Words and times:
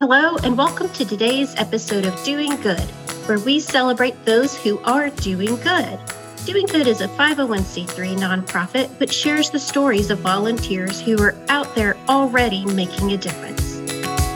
Hello, 0.00 0.36
and 0.44 0.56
welcome 0.56 0.88
to 0.90 1.04
today's 1.04 1.56
episode 1.56 2.06
of 2.06 2.22
Doing 2.22 2.54
Good, 2.60 2.88
where 3.26 3.40
we 3.40 3.58
celebrate 3.58 4.24
those 4.24 4.56
who 4.56 4.78
are 4.84 5.10
doing 5.10 5.56
good. 5.56 5.98
Doing 6.46 6.66
Good 6.66 6.86
is 6.86 7.00
a 7.00 7.08
501c3 7.08 8.16
nonprofit 8.16 8.90
which 9.00 9.12
shares 9.12 9.50
the 9.50 9.58
stories 9.58 10.10
of 10.10 10.20
volunteers 10.20 11.00
who 11.00 11.20
are 11.20 11.34
out 11.48 11.74
there 11.74 11.96
already 12.08 12.64
making 12.66 13.10
a 13.10 13.16
difference. 13.16 13.78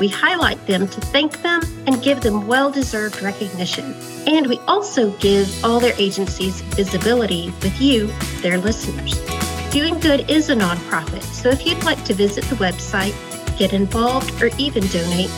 We 0.01 0.09
highlight 0.09 0.67
them 0.67 0.89
to 0.89 1.01
thank 1.01 1.41
them 1.43 1.63
and 1.87 2.03
give 2.03 2.23
them 2.23 2.49
well 2.49 2.73
deserved 2.73 3.23
recognition. 3.23 3.95
And 4.27 4.49
we 4.49 4.59
also 4.67 5.13
give 5.19 5.65
all 5.65 5.79
their 5.79 5.95
agencies 5.97 6.61
visibility 6.75 7.55
with 7.63 7.81
you, 7.81 8.09
their 8.41 8.59
listeners. 8.59 9.15
Doing 9.71 10.01
Good 10.01 10.29
is 10.29 10.51
a 10.51 10.57
nonprofit, 10.57 11.23
so 11.23 11.51
if 11.51 11.65
you'd 11.65 11.85
like 11.85 12.05
to 12.07 12.15
visit 12.15 12.43
the 12.47 12.57
website, 12.57 13.15
get 13.53 13.73
involved, 13.73 14.43
or 14.43 14.51
even 14.59 14.85
donate, 14.89 15.31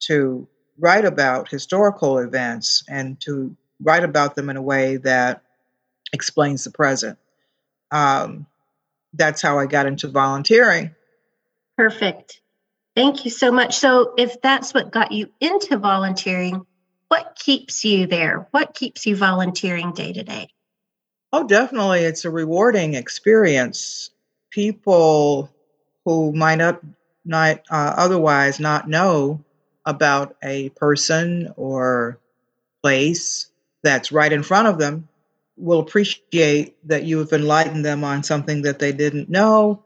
to 0.00 0.46
write 0.78 1.04
about 1.04 1.48
historical 1.48 2.18
events 2.18 2.84
and 2.88 3.20
to 3.20 3.56
write 3.80 4.04
about 4.04 4.34
them 4.34 4.50
in 4.50 4.56
a 4.56 4.62
way 4.62 4.96
that 4.98 5.42
explains 6.12 6.64
the 6.64 6.70
present. 6.70 7.18
Um, 7.90 8.46
that's 9.14 9.42
how 9.42 9.58
I 9.58 9.66
got 9.66 9.86
into 9.86 10.08
volunteering. 10.08 10.94
Perfect. 11.76 12.40
Thank 12.94 13.24
you 13.24 13.30
so 13.30 13.52
much. 13.52 13.76
So, 13.76 14.14
if 14.16 14.40
that's 14.40 14.72
what 14.72 14.90
got 14.90 15.12
you 15.12 15.30
into 15.40 15.76
volunteering, 15.76 16.66
what 17.08 17.36
keeps 17.38 17.84
you 17.84 18.06
there? 18.06 18.48
What 18.50 18.74
keeps 18.74 19.06
you 19.06 19.16
volunteering 19.16 19.92
day 19.92 20.12
to 20.12 20.22
day? 20.22 20.48
Oh, 21.32 21.46
definitely. 21.46 22.00
It's 22.00 22.24
a 22.24 22.30
rewarding 22.30 22.94
experience. 22.94 24.10
People 24.50 25.50
who 26.04 26.32
might 26.32 26.56
not, 26.56 26.80
not 27.24 27.60
uh, 27.70 27.94
otherwise 27.96 28.58
not 28.58 28.88
know 28.88 29.44
about 29.86 30.36
a 30.44 30.70
person 30.70 31.52
or 31.56 32.18
place 32.82 33.50
that's 33.82 34.12
right 34.12 34.32
in 34.32 34.42
front 34.42 34.68
of 34.68 34.78
them 34.78 35.08
will 35.56 35.80
appreciate 35.80 36.76
that 36.88 37.04
you 37.04 37.18
have 37.18 37.32
enlightened 37.32 37.84
them 37.84 38.04
on 38.04 38.22
something 38.22 38.62
that 38.62 38.78
they 38.78 38.92
didn't 38.92 39.30
know 39.30 39.82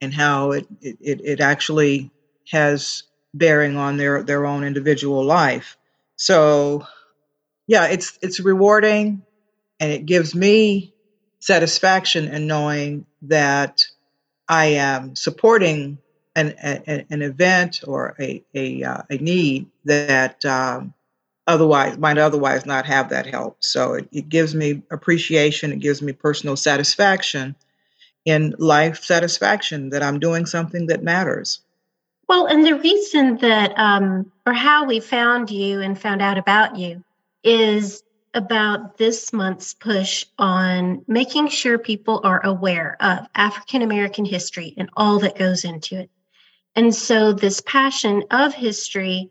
and 0.00 0.14
how 0.14 0.52
it, 0.52 0.66
it, 0.82 1.20
it 1.24 1.40
actually 1.40 2.10
has 2.50 3.04
bearing 3.34 3.76
on 3.76 3.96
their, 3.98 4.22
their 4.22 4.46
own 4.46 4.64
individual 4.64 5.24
life. 5.24 5.76
So 6.16 6.86
yeah, 7.68 7.86
it's 7.88 8.18
it's 8.22 8.40
rewarding 8.40 9.22
and 9.80 9.92
it 9.92 10.06
gives 10.06 10.34
me 10.34 10.94
satisfaction 11.40 12.28
in 12.28 12.46
knowing 12.46 13.06
that 13.22 13.86
I 14.48 14.66
am 14.66 15.16
supporting 15.16 15.98
an, 16.34 16.50
an, 16.62 17.06
an 17.10 17.22
event 17.22 17.80
or 17.86 18.14
a, 18.18 18.42
a, 18.54 18.82
uh, 18.82 19.02
a 19.10 19.16
need 19.16 19.66
that 19.84 20.44
um, 20.44 20.94
otherwise 21.46 21.98
might 21.98 22.18
otherwise 22.18 22.66
not 22.66 22.86
have 22.86 23.10
that 23.10 23.26
help. 23.26 23.56
So 23.60 23.94
it, 23.94 24.08
it 24.12 24.28
gives 24.28 24.54
me 24.54 24.82
appreciation, 24.90 25.72
it 25.72 25.80
gives 25.80 26.02
me 26.02 26.12
personal 26.12 26.56
satisfaction 26.56 27.54
in 28.24 28.54
life 28.58 29.02
satisfaction 29.02 29.90
that 29.90 30.02
I'm 30.02 30.20
doing 30.20 30.46
something 30.46 30.86
that 30.86 31.02
matters. 31.02 31.60
Well, 32.28 32.46
and 32.46 32.64
the 32.64 32.78
reason 32.78 33.36
that, 33.38 33.76
um, 33.76 34.30
or 34.46 34.52
how 34.52 34.86
we 34.86 35.00
found 35.00 35.50
you 35.50 35.80
and 35.80 36.00
found 36.00 36.22
out 36.22 36.38
about 36.38 36.76
you 36.76 37.04
is 37.42 38.02
about 38.34 38.96
this 38.96 39.32
month's 39.32 39.74
push 39.74 40.24
on 40.38 41.04
making 41.06 41.48
sure 41.48 41.76
people 41.78 42.20
are 42.24 42.40
aware 42.44 42.96
of 43.00 43.26
African 43.34 43.82
American 43.82 44.24
history 44.24 44.72
and 44.78 44.88
all 44.96 45.18
that 45.18 45.36
goes 45.36 45.64
into 45.64 45.98
it. 45.98 46.10
And 46.74 46.94
so, 46.94 47.32
this 47.32 47.60
passion 47.60 48.24
of 48.30 48.54
history, 48.54 49.30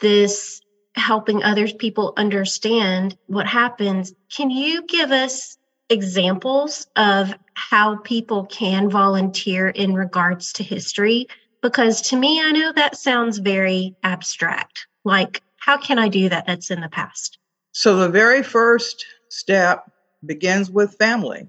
this 0.00 0.62
helping 0.94 1.42
other 1.42 1.68
people 1.68 2.14
understand 2.16 3.16
what 3.26 3.46
happens, 3.46 4.12
can 4.34 4.50
you 4.50 4.84
give 4.86 5.10
us 5.10 5.58
examples 5.88 6.86
of 6.96 7.34
how 7.54 7.96
people 7.96 8.46
can 8.46 8.88
volunteer 8.88 9.68
in 9.68 9.94
regards 9.94 10.54
to 10.54 10.62
history? 10.62 11.28
Because 11.60 12.00
to 12.02 12.16
me, 12.16 12.40
I 12.42 12.50
know 12.52 12.72
that 12.72 12.96
sounds 12.96 13.38
very 13.38 13.94
abstract. 14.02 14.86
Like, 15.04 15.42
how 15.58 15.76
can 15.76 15.98
I 15.98 16.08
do 16.08 16.28
that 16.30 16.46
that's 16.46 16.70
in 16.70 16.80
the 16.80 16.88
past? 16.88 17.38
So, 17.72 17.96
the 17.96 18.08
very 18.08 18.42
first 18.42 19.04
step 19.28 19.90
begins 20.24 20.70
with 20.70 20.96
family. 20.96 21.48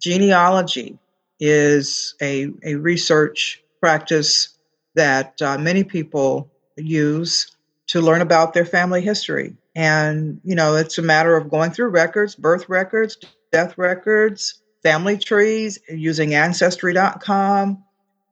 Genealogy 0.00 0.98
is 1.38 2.14
a, 2.22 2.48
a 2.64 2.74
research 2.76 3.62
practice 3.80 4.56
that 4.94 5.40
uh, 5.40 5.58
many 5.58 5.84
people 5.84 6.50
use 6.76 7.56
to 7.88 8.00
learn 8.00 8.20
about 8.20 8.54
their 8.54 8.64
family 8.64 9.00
history. 9.00 9.56
And, 9.74 10.40
you 10.44 10.54
know, 10.54 10.76
it's 10.76 10.98
a 10.98 11.02
matter 11.02 11.36
of 11.36 11.50
going 11.50 11.70
through 11.70 11.88
records, 11.88 12.34
birth 12.34 12.68
records, 12.68 13.18
death 13.50 13.76
records, 13.78 14.62
family 14.82 15.18
trees, 15.18 15.78
using 15.88 16.34
ancestry.com. 16.34 17.84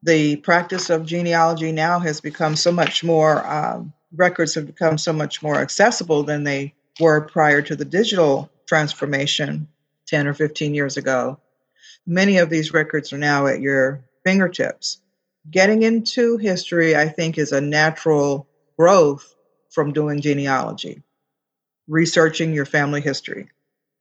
The 0.03 0.37
practice 0.37 0.91
of 0.91 1.07
genealogy 1.07 1.73
now 1.73 1.99
has 1.99 2.21
become 2.21 2.57
so 2.57 2.73
much 2.73 3.05
more, 3.05 3.47
um, 3.47 3.93
records 4.15 4.55
have 4.55 4.67
become 4.67 4.99
so 4.99 5.13
much 5.13 5.43
more 5.43 5.57
accessible 5.57 6.23
than 6.23 6.45
they 6.45 6.75
were 6.99 7.21
prior 7.21 7.63
to 7.63 7.77
the 7.77 7.85
digital 7.85 8.51
transformation 8.67 9.69
10 10.07 10.27
or 10.27 10.35
15 10.35 10.75
years 10.75 10.97
ago. 10.97 11.39
Many 12.07 12.39
of 12.39 12.51
these 12.51 12.73
records 12.73 13.13
are 13.13 13.19
now 13.19 13.47
at 13.47 13.61
your 13.61 14.03
fingertips 14.25 14.99
getting 15.51 15.83
into 15.83 16.37
history, 16.37 16.97
I 16.97 17.09
think, 17.09 17.39
is 17.39 17.53
a 17.53 17.61
natural 17.61 18.49
growth 18.79 19.35
from 19.71 19.93
doing 19.93 20.21
genealogy, 20.21 21.03
researching 21.89 22.53
your 22.53 22.67
family 22.67 23.01
history. 23.01 23.49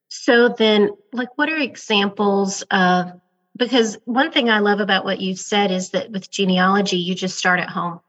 So, 0.10 0.50
then, 0.50 0.90
like, 1.14 1.38
what 1.38 1.50
are 1.50 1.58
examples 1.58 2.64
of 2.72 3.20
because 3.60 3.98
one 4.06 4.32
thing 4.32 4.50
I 4.50 4.60
love 4.60 4.80
about 4.80 5.04
what 5.04 5.20
you've 5.20 5.40
said 5.40 5.70
is 5.70 5.90
that 5.90 6.12
with 6.12 6.32
genealogy, 6.32 6.98
you 6.98 7.14
just 7.14 7.38
start 7.38 7.60
at 7.60 7.70
home. 7.70 8.00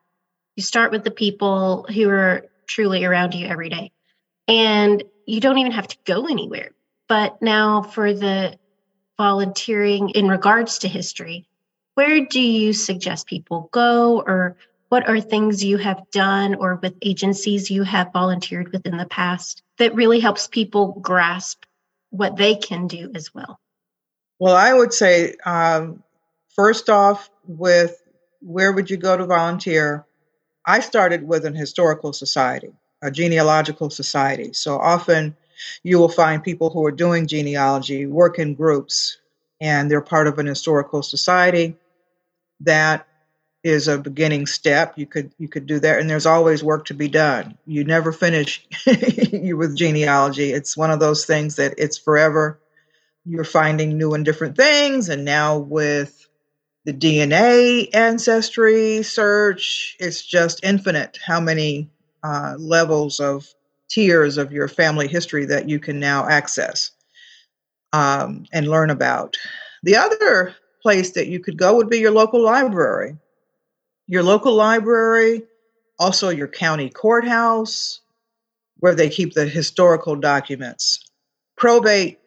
You 0.57 0.63
start 0.63 0.93
with 0.93 1.03
the 1.03 1.11
people 1.11 1.87
who 1.93 2.09
are 2.09 2.47
truly 2.67 3.05
around 3.05 3.35
you 3.35 3.47
every 3.47 3.69
day. 3.69 3.91
And 4.47 5.03
you 5.27 5.41
don't 5.41 5.59
even 5.59 5.73
have 5.73 5.89
to 5.89 5.97
go 6.05 6.27
anywhere. 6.27 6.71
But 7.09 7.43
now 7.43 7.83
for 7.83 8.15
the 8.15 8.59
volunteering 9.19 10.11
in 10.11 10.29
regards 10.29 10.79
to 10.79 10.89
history, 10.89 11.49
where 12.01 12.25
do 12.25 12.41
you 12.41 12.73
suggest 12.73 13.27
people 13.27 13.69
go 13.73 14.23
or 14.23 14.57
what 14.89 15.07
are 15.07 15.21
things 15.21 15.63
you 15.63 15.77
have 15.77 16.03
done 16.11 16.55
or 16.55 16.77
with 16.77 16.95
agencies 17.03 17.71
you 17.71 17.83
have 17.83 18.11
volunteered 18.11 18.73
with 18.73 18.87
in 18.87 18.97
the 18.97 19.05
past 19.05 19.63
that 19.77 19.95
really 19.95 20.19
helps 20.19 20.47
people 20.47 20.93
grasp 21.03 21.65
what 22.09 22.39
they 22.39 22.55
can 22.55 22.87
do 22.87 23.13
as 23.15 23.35
well? 23.35 23.61
Well, 24.39 24.57
I 24.57 24.73
would 24.73 24.95
say, 24.95 25.35
um, 25.45 26.03
first 26.57 26.89
off, 26.89 27.29
with 27.47 28.03
where 28.41 28.73
would 28.73 28.89
you 28.89 28.97
go 28.97 29.19
to 29.19 29.27
volunteer? 29.27 30.07
I 30.65 30.81
started 30.81 31.29
with 31.29 31.45
an 31.45 31.55
historical 31.55 32.15
society, 32.15 32.73
a 33.03 33.11
genealogical 33.11 33.91
society. 33.91 34.55
So 34.55 34.79
often 34.79 35.37
you 35.83 35.99
will 35.99 36.09
find 36.09 36.43
people 36.43 36.71
who 36.71 36.83
are 36.87 36.93
doing 36.93 37.27
genealogy 37.27 38.07
work 38.07 38.39
in 38.39 38.55
groups 38.55 39.19
and 39.61 39.91
they're 39.91 40.01
part 40.01 40.29
of 40.29 40.39
an 40.39 40.47
historical 40.47 41.03
society. 41.03 41.77
That 42.61 43.07
is 43.63 43.89
a 43.89 43.99
beginning 43.99 44.47
step. 44.47 44.95
You 44.97 45.07
could 45.07 45.33
you 45.39 45.49
could 45.49 45.67
do 45.67 45.79
that, 45.81 46.01
and 46.01 46.09
there's 46.09 46.27
always 46.27 46.65
work 46.65 46.87
to 46.87 46.95
be 46.95 47.09
done. 47.09 47.59
You 47.67 47.85
never 47.85 48.13
finish 48.13 48.67
with 48.87 49.77
genealogy. 49.77 50.53
It's 50.53 50.77
one 50.77 50.91
of 50.91 51.01
those 51.01 51.27
things 51.27 51.57
that 51.57 51.75
it's 51.79 51.99
forever 51.99 52.61
you're 53.25 53.45
finding 53.45 53.97
new 53.99 54.15
and 54.15 54.25
different 54.25 54.57
things. 54.57 55.09
And 55.09 55.25
now 55.25 55.59
with 55.59 56.29
the 56.85 56.93
DNA 56.93 57.89
ancestry 57.95 59.03
search, 59.03 59.97
it's 60.01 60.25
just 60.25 60.65
infinite 60.65 61.19
how 61.25 61.41
many 61.41 61.91
uh, 62.23 62.55
levels 62.59 63.21
of 63.21 63.47
tiers 63.89 64.39
of 64.39 64.53
your 64.53 64.69
family 64.69 65.09
history 65.09 65.47
that 65.47 65.69
you 65.69 65.79
can 65.79 66.01
now 66.01 66.29
access 66.29 66.93
um, 67.93 68.47
and 68.53 68.69
learn 68.69 68.91
about. 68.91 69.37
The 69.83 69.97
other 69.97 70.55
place 70.83 71.13
that 71.13 71.29
you 71.29 71.41
could 71.41 71.57
go 71.57 71.77
would 71.77 71.91
be 71.91 71.99
your 71.99 72.11
local 72.11 72.43
library. 72.43 73.17
Your 74.07 74.23
local 74.23 74.55
library, 74.55 75.43
also 75.99 76.31
your 76.31 76.49
county 76.49 76.91
courthouse, 76.91 78.01
where 78.79 78.95
they 78.95 79.09
keep 79.09 79.35
the 79.35 79.47
historical 79.47 80.17
documents. 80.17 81.11
Probate 81.57 82.19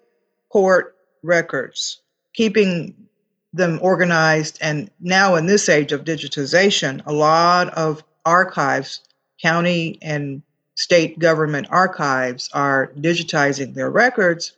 court 0.50 0.96
records, 1.24 2.02
keeping 2.34 3.08
them 3.54 3.80
organized. 3.82 4.60
And 4.62 4.90
now, 5.00 5.36
in 5.36 5.46
this 5.46 5.70
age 5.70 5.92
of 5.92 6.04
digitization, 6.04 7.02
a 7.06 7.14
lot 7.14 7.74
of 7.74 8.04
archives, 8.26 9.02
county 9.42 10.00
and 10.02 10.42
state 10.76 11.20
government 11.20 11.68
archives, 11.70 12.50
are 12.54 12.92
digitizing 12.98 13.74
their 13.74 13.90
records. 13.90 14.54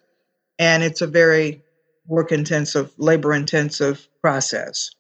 And 0.60 0.84
it's 0.84 1.02
a 1.02 1.08
very 1.08 1.62
work 2.08 2.32
intensive, 2.32 2.92
labor 2.98 3.34
intensive 3.34 4.08
process. 4.22 4.92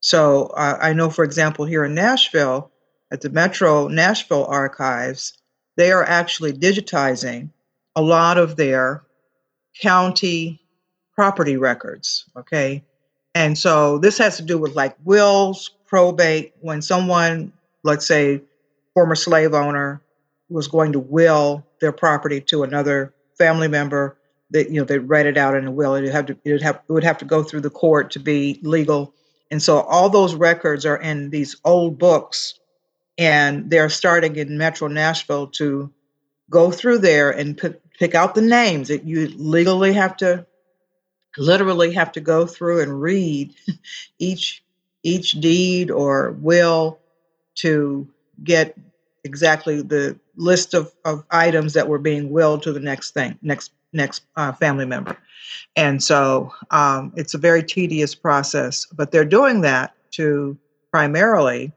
So, 0.00 0.46
uh, 0.46 0.78
I 0.80 0.92
know, 0.92 1.10
for 1.10 1.24
example, 1.24 1.64
here 1.64 1.84
in 1.84 1.94
Nashville, 1.94 2.70
at 3.12 3.20
the 3.20 3.30
Metro 3.30 3.88
Nashville 3.88 4.46
Archives, 4.46 5.38
they 5.76 5.92
are 5.92 6.04
actually 6.04 6.52
digitizing 6.52 7.50
a 7.94 8.02
lot 8.02 8.38
of 8.38 8.56
their 8.56 9.04
county 9.80 10.60
property 11.14 11.56
records. 11.56 12.28
Okay. 12.36 12.84
And 13.34 13.56
so 13.56 13.98
this 13.98 14.18
has 14.18 14.36
to 14.38 14.42
do 14.42 14.58
with 14.58 14.74
like 14.74 14.96
wills, 15.04 15.70
probate, 15.86 16.54
when 16.60 16.82
someone, 16.82 17.52
let's 17.84 18.06
say, 18.06 18.42
former 18.94 19.14
slave 19.14 19.54
owner, 19.54 20.02
was 20.48 20.68
going 20.68 20.92
to 20.92 20.98
will 20.98 21.66
their 21.80 21.92
property 21.92 22.40
to 22.40 22.62
another 22.62 23.12
family 23.36 23.68
member, 23.68 24.15
that 24.50 24.70
you 24.70 24.80
know 24.80 24.84
they 24.84 24.98
write 24.98 25.26
it 25.26 25.36
out 25.36 25.56
in 25.56 25.66
a 25.66 25.70
will. 25.70 25.94
It 25.94 26.02
would 26.02 26.12
have 26.12 26.26
to 26.26 26.36
it 26.44 26.52
would 26.52 26.62
have 26.62 26.80
it 26.88 26.92
would 26.92 27.04
have 27.04 27.18
to 27.18 27.24
go 27.24 27.42
through 27.42 27.62
the 27.62 27.70
court 27.70 28.10
to 28.12 28.20
be 28.20 28.60
legal. 28.62 29.14
And 29.50 29.62
so 29.62 29.80
all 29.80 30.10
those 30.10 30.34
records 30.34 30.84
are 30.84 30.96
in 30.96 31.30
these 31.30 31.56
old 31.64 31.98
books, 31.98 32.58
and 33.16 33.70
they're 33.70 33.88
starting 33.88 34.36
in 34.36 34.58
Metro 34.58 34.88
Nashville 34.88 35.46
to 35.48 35.92
go 36.50 36.70
through 36.70 36.98
there 36.98 37.30
and 37.30 37.56
pick, 37.56 37.80
pick 37.98 38.14
out 38.14 38.34
the 38.34 38.42
names 38.42 38.88
that 38.88 39.04
you 39.04 39.28
legally 39.36 39.92
have 39.92 40.16
to 40.18 40.46
literally 41.38 41.92
have 41.92 42.12
to 42.12 42.20
go 42.20 42.46
through 42.46 42.80
and 42.80 43.00
read 43.00 43.54
each 44.18 44.62
each 45.02 45.32
deed 45.32 45.90
or 45.90 46.32
will 46.32 46.98
to 47.54 48.08
get 48.42 48.76
exactly 49.22 49.82
the 49.82 50.18
list 50.36 50.74
of, 50.74 50.92
of 51.04 51.24
items 51.30 51.74
that 51.74 51.88
were 51.88 51.98
being 51.98 52.30
willed 52.30 52.62
to 52.62 52.72
the 52.72 52.80
next 52.80 53.12
thing 53.12 53.38
next 53.42 53.72
next 53.92 54.22
uh, 54.36 54.52
family 54.52 54.84
member. 54.84 55.16
And 55.76 56.02
so 56.02 56.52
um, 56.70 57.12
it's 57.16 57.34
a 57.34 57.38
very 57.38 57.62
tedious 57.62 58.14
process 58.14 58.86
but 58.86 59.10
they're 59.10 59.24
doing 59.24 59.60
that 59.62 59.94
to 60.12 60.56
primarily 60.90 61.72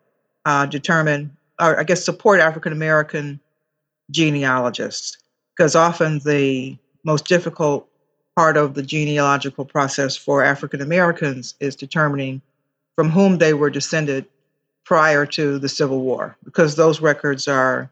uh, 0.46 0.66
determine 0.66 1.36
or 1.60 1.78
i 1.80 1.84
guess 1.84 2.06
support 2.06 2.40
african 2.40 2.72
american 2.72 3.40
genealogists 4.12 5.18
because 5.56 5.76
often 5.76 6.20
the 6.20 6.78
most 7.04 7.26
difficult 7.26 7.90
part 8.40 8.56
of 8.56 8.74
the 8.74 8.82
genealogical 8.82 9.66
process 9.66 10.16
for 10.16 10.42
African 10.42 10.82
Americans 10.82 11.56
is 11.60 11.76
determining 11.76 12.42
from 12.96 13.10
whom 13.10 13.38
they 13.38 13.54
were 13.54 13.70
descended 13.70 14.26
prior 14.86 15.26
to 15.26 15.60
the 15.60 15.68
Civil 15.68 16.00
War, 16.00 16.38
because 16.46 16.78
those 16.78 17.02
records 17.02 17.50
are, 17.50 17.90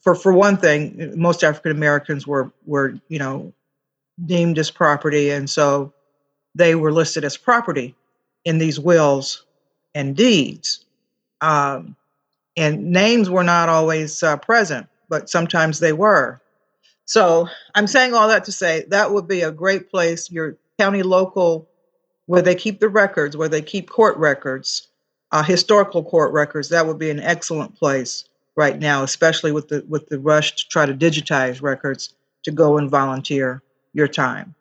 for 0.00 0.14
for 0.14 0.32
one 0.32 0.56
thing, 0.56 1.12
most 1.16 1.44
African 1.44 1.72
Americans 1.72 2.26
were 2.26 2.52
were 2.66 2.94
you 3.08 3.18
know 3.18 3.52
deemed 4.24 4.58
as 4.58 4.70
property, 4.70 5.30
and 5.30 5.48
so 5.48 5.92
they 6.54 6.74
were 6.74 6.92
listed 6.92 7.24
as 7.24 7.36
property 7.36 7.94
in 8.44 8.58
these 8.58 8.78
wills 8.78 9.44
and 9.94 10.16
deeds. 10.16 10.84
Um, 11.40 11.96
and 12.56 12.90
names 12.90 13.28
were 13.28 13.44
not 13.44 13.68
always 13.68 14.22
uh, 14.22 14.36
present, 14.36 14.86
but 15.08 15.28
sometimes 15.28 15.80
they 15.80 15.92
were. 15.92 16.40
So 17.06 17.48
I'm 17.74 17.86
saying 17.86 18.14
all 18.14 18.28
that 18.28 18.44
to 18.44 18.52
say 18.52 18.84
that 18.88 19.12
would 19.12 19.28
be 19.28 19.42
a 19.42 19.50
great 19.50 19.90
place, 19.90 20.30
your 20.30 20.56
county 20.78 21.02
local, 21.02 21.68
where 22.26 22.42
they 22.42 22.54
keep 22.54 22.80
the 22.80 22.88
records, 22.88 23.36
where 23.36 23.48
they 23.48 23.62
keep 23.62 23.90
court 23.90 24.16
records, 24.16 24.88
uh, 25.32 25.42
historical 25.42 26.02
court 26.02 26.32
records. 26.32 26.68
That 26.68 26.86
would 26.86 26.98
be 26.98 27.10
an 27.10 27.20
excellent 27.20 27.76
place 27.76 28.24
right 28.56 28.78
now, 28.78 29.02
especially 29.02 29.52
with 29.52 29.68
the 29.68 29.84
with 29.88 30.08
the 30.08 30.18
rush 30.18 30.54
to 30.56 30.68
try 30.68 30.86
to 30.86 30.94
digitize 30.94 31.62
records 31.62 32.14
to 32.44 32.50
go 32.50 32.78
and 32.78 32.90
volunteer 32.90 33.62
your 33.92 34.08
time. 34.08 34.54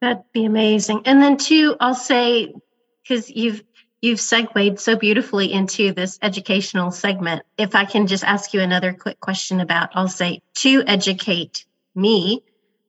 That'd 0.00 0.24
be 0.32 0.44
amazing. 0.44 1.02
And 1.06 1.20
then 1.20 1.36
two, 1.36 1.76
I'll 1.80 1.94
say 1.94 2.54
because 3.02 3.30
you've 3.30 3.62
you've 4.00 4.20
segued 4.20 4.78
so 4.78 4.96
beautifully 4.96 5.52
into 5.52 5.92
this 5.92 6.18
educational 6.22 6.90
segment. 6.90 7.42
If 7.56 7.74
I 7.74 7.84
can 7.84 8.06
just 8.06 8.24
ask 8.24 8.54
you 8.54 8.60
another 8.60 8.92
quick 8.92 9.20
question 9.20 9.60
about, 9.60 9.90
I'll 9.94 10.08
say 10.08 10.42
to 10.56 10.84
educate 10.86 11.64
me 11.94 12.44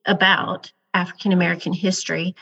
about 0.06 0.72
African 0.94 1.32
American 1.32 1.74
history, 1.74 2.36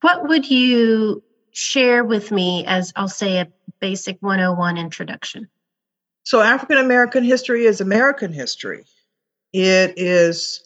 what 0.00 0.28
would 0.28 0.50
you 0.50 1.22
share 1.52 2.04
with 2.04 2.30
me 2.30 2.64
as 2.66 2.92
I'll 2.96 3.08
say 3.08 3.38
a 3.38 3.48
basic 3.80 4.18
101 4.20 4.78
introduction? 4.78 5.48
So, 6.30 6.40
African 6.40 6.78
American 6.78 7.24
history 7.24 7.64
is 7.64 7.80
American 7.80 8.32
history. 8.32 8.84
It 9.52 9.94
is 9.96 10.62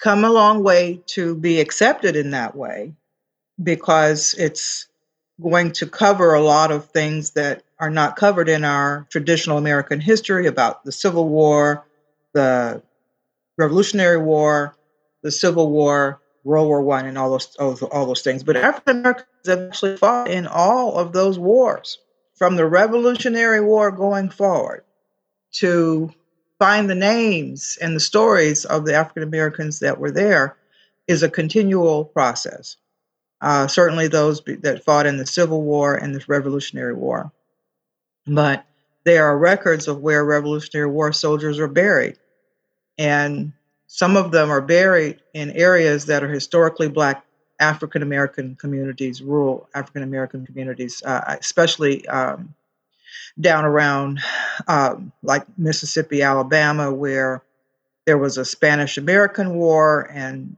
come 0.00 0.24
a 0.24 0.32
long 0.32 0.64
way 0.64 1.02
to 1.14 1.36
be 1.36 1.60
accepted 1.60 2.16
in 2.16 2.32
that 2.32 2.56
way 2.56 2.94
because 3.62 4.34
it's 4.36 4.88
going 5.40 5.70
to 5.74 5.86
cover 5.86 6.34
a 6.34 6.40
lot 6.40 6.72
of 6.72 6.90
things 6.90 7.30
that 7.34 7.62
are 7.78 7.90
not 7.90 8.16
covered 8.16 8.48
in 8.48 8.64
our 8.64 9.06
traditional 9.08 9.56
American 9.56 10.00
history 10.00 10.48
about 10.48 10.84
the 10.84 10.90
Civil 10.90 11.28
War, 11.28 11.86
the 12.32 12.82
Revolutionary 13.56 14.18
War, 14.18 14.74
the 15.22 15.30
Civil 15.30 15.70
War, 15.70 16.20
World 16.42 16.66
War 16.66 16.82
One, 16.82 17.06
and 17.06 17.16
all 17.16 17.30
those, 17.30 17.54
all, 17.54 18.06
those 18.06 18.22
things. 18.22 18.42
But 18.42 18.56
African 18.56 18.98
Americans 18.98 19.28
have 19.46 19.60
actually 19.60 19.96
fought 19.96 20.28
in 20.28 20.48
all 20.48 20.98
of 20.98 21.12
those 21.12 21.38
wars, 21.38 21.98
from 22.34 22.56
the 22.56 22.66
Revolutionary 22.66 23.60
War 23.60 23.92
going 23.92 24.30
forward, 24.30 24.82
to 25.52 26.10
find 26.58 26.88
the 26.88 26.94
names 26.94 27.78
and 27.80 27.94
the 27.94 28.00
stories 28.00 28.64
of 28.64 28.84
the 28.84 28.94
African 28.94 29.22
Americans 29.22 29.80
that 29.80 29.98
were 29.98 30.10
there 30.10 30.56
is 31.06 31.22
a 31.22 31.30
continual 31.30 32.04
process. 32.04 32.76
Uh, 33.40 33.66
certainly, 33.66 34.08
those 34.08 34.42
that 34.60 34.84
fought 34.84 35.06
in 35.06 35.16
the 35.16 35.26
Civil 35.26 35.62
War 35.62 35.94
and 35.94 36.14
the 36.14 36.24
Revolutionary 36.26 36.94
War, 36.94 37.30
but 38.26 38.64
there 39.04 39.24
are 39.24 39.38
records 39.38 39.86
of 39.86 40.00
where 40.00 40.24
Revolutionary 40.24 40.90
War 40.90 41.12
soldiers 41.12 41.58
are 41.58 41.68
buried 41.68 42.18
and 42.98 43.52
some 43.86 44.16
of 44.16 44.32
them 44.32 44.50
are 44.50 44.60
buried 44.60 45.20
in 45.32 45.50
areas 45.52 46.06
that 46.06 46.22
are 46.22 46.28
historically 46.28 46.88
black 46.88 47.24
African 47.60 48.02
American 48.02 48.54
communities, 48.56 49.22
rural 49.22 49.68
African 49.74 50.02
American 50.02 50.44
communities, 50.44 51.02
uh, 51.04 51.36
especially 51.40 52.06
um, 52.08 52.54
down 53.40 53.64
around 53.64 54.20
um, 54.66 55.12
like 55.22 55.44
Mississippi, 55.58 56.22
Alabama, 56.22 56.92
where 56.92 57.42
there 58.06 58.18
was 58.18 58.38
a 58.38 58.44
Spanish 58.44 58.96
American 58.96 59.54
War, 59.54 60.08
and 60.12 60.56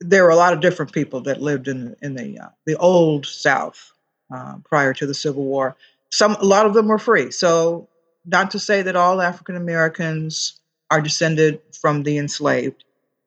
there 0.00 0.24
were 0.24 0.30
a 0.30 0.36
lot 0.36 0.52
of 0.52 0.60
different 0.60 0.92
people 0.92 1.22
that 1.22 1.42
lived 1.42 1.68
in 1.68 1.96
in 2.02 2.14
the 2.14 2.38
uh, 2.38 2.48
the 2.66 2.76
old 2.76 3.26
South 3.26 3.92
uh, 4.32 4.56
prior 4.64 4.94
to 4.94 5.06
the 5.06 5.14
Civil 5.14 5.44
War. 5.44 5.76
Some 6.10 6.34
a 6.36 6.44
lot 6.44 6.66
of 6.66 6.74
them 6.74 6.88
were 6.88 6.98
free. 6.98 7.30
So, 7.30 7.88
not 8.24 8.52
to 8.52 8.58
say 8.58 8.82
that 8.82 8.96
all 8.96 9.20
African 9.20 9.56
Americans 9.56 10.60
are 10.90 11.00
descended 11.00 11.60
from 11.80 12.04
the 12.04 12.18
enslaved. 12.18 12.84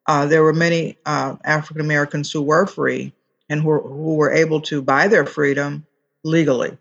Uh, 0.08 0.26
there 0.26 0.44
were 0.44 0.54
many 0.54 0.98
uh, 1.06 1.36
African 1.44 1.82
Americans 1.82 2.32
who 2.32 2.42
were 2.42 2.66
free 2.66 3.14
and 3.50 3.62
who, 3.62 3.82
who 3.82 4.16
were 4.16 4.32
able 4.32 4.62
to 4.62 4.82
buy 4.82 5.10
their 5.10 5.26
freedom 5.26 5.86
legally. 6.24 6.78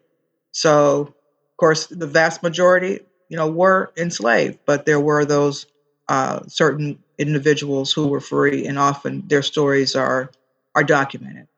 So, 0.52 1.15
of 1.56 1.58
course, 1.58 1.86
the 1.86 2.06
vast 2.06 2.42
majority, 2.42 3.00
you 3.30 3.36
know, 3.38 3.48
were 3.48 3.90
enslaved, 3.96 4.58
but 4.66 4.84
there 4.84 5.00
were 5.00 5.24
those 5.24 5.64
uh, 6.06 6.40
certain 6.48 6.98
individuals 7.16 7.90
who 7.94 8.08
were 8.08 8.20
free, 8.20 8.66
and 8.66 8.78
often 8.78 9.26
their 9.26 9.40
stories 9.40 9.96
are 9.96 10.30
are 10.74 10.84
documented. 10.84 11.48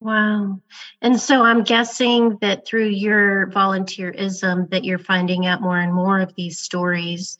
Wow. 0.00 0.60
And 1.02 1.20
so 1.20 1.42
I'm 1.42 1.64
guessing 1.64 2.38
that 2.42 2.64
through 2.64 2.90
your 2.90 3.48
volunteerism 3.48 4.70
that 4.70 4.84
you're 4.84 5.00
finding 5.00 5.46
out 5.46 5.60
more 5.60 5.76
and 5.76 5.92
more 5.92 6.20
of 6.20 6.36
these 6.36 6.60
stories. 6.60 7.38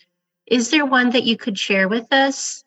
Is 0.48 0.70
there 0.70 0.84
one 0.84 1.10
that 1.10 1.22
you 1.22 1.36
could 1.36 1.56
share 1.56 1.86
with 1.86 2.12
us? 2.12 2.64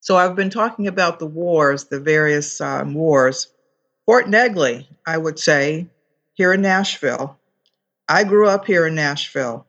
So 0.00 0.16
I've 0.16 0.34
been 0.34 0.50
talking 0.50 0.88
about 0.88 1.20
the 1.20 1.26
wars, 1.26 1.84
the 1.84 2.00
various 2.00 2.60
um, 2.60 2.94
wars. 2.94 3.46
Fort 4.04 4.26
Negley, 4.26 4.88
I 5.06 5.16
would 5.16 5.38
say, 5.38 5.86
here 6.38 6.52
in 6.52 6.62
Nashville. 6.62 7.36
I 8.08 8.22
grew 8.22 8.48
up 8.48 8.64
here 8.64 8.86
in 8.86 8.94
Nashville 8.94 9.66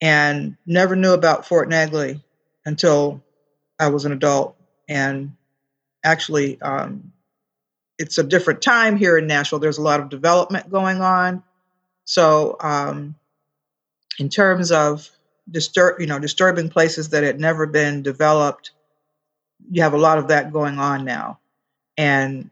and 0.00 0.56
never 0.64 0.94
knew 0.94 1.12
about 1.12 1.46
Fort 1.46 1.68
Negley 1.68 2.22
until 2.64 3.22
I 3.78 3.88
was 3.88 4.04
an 4.04 4.12
adult. 4.12 4.56
And 4.88 5.32
actually, 6.04 6.62
um, 6.62 7.12
it's 7.98 8.18
a 8.18 8.22
different 8.22 8.62
time 8.62 8.96
here 8.96 9.18
in 9.18 9.26
Nashville. 9.26 9.58
There's 9.58 9.78
a 9.78 9.82
lot 9.82 9.98
of 9.98 10.08
development 10.08 10.70
going 10.70 11.00
on. 11.00 11.42
So, 12.04 12.56
um, 12.60 13.16
in 14.18 14.28
terms 14.28 14.70
of 14.70 15.10
disturb, 15.50 16.00
you 16.00 16.06
know, 16.06 16.20
disturbing 16.20 16.68
places 16.68 17.10
that 17.10 17.24
had 17.24 17.40
never 17.40 17.66
been 17.66 18.02
developed, 18.02 18.70
you 19.70 19.82
have 19.82 19.94
a 19.94 19.98
lot 19.98 20.18
of 20.18 20.28
that 20.28 20.52
going 20.52 20.78
on 20.78 21.04
now, 21.04 21.40
and 21.96 22.50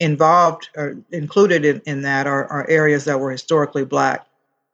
involved 0.00 0.70
or 0.76 0.96
included 1.12 1.64
in, 1.64 1.82
in 1.86 2.02
that 2.02 2.26
are, 2.26 2.46
are 2.46 2.68
areas 2.68 3.04
that 3.04 3.20
were 3.20 3.30
historically 3.30 3.84
black. 3.84 4.26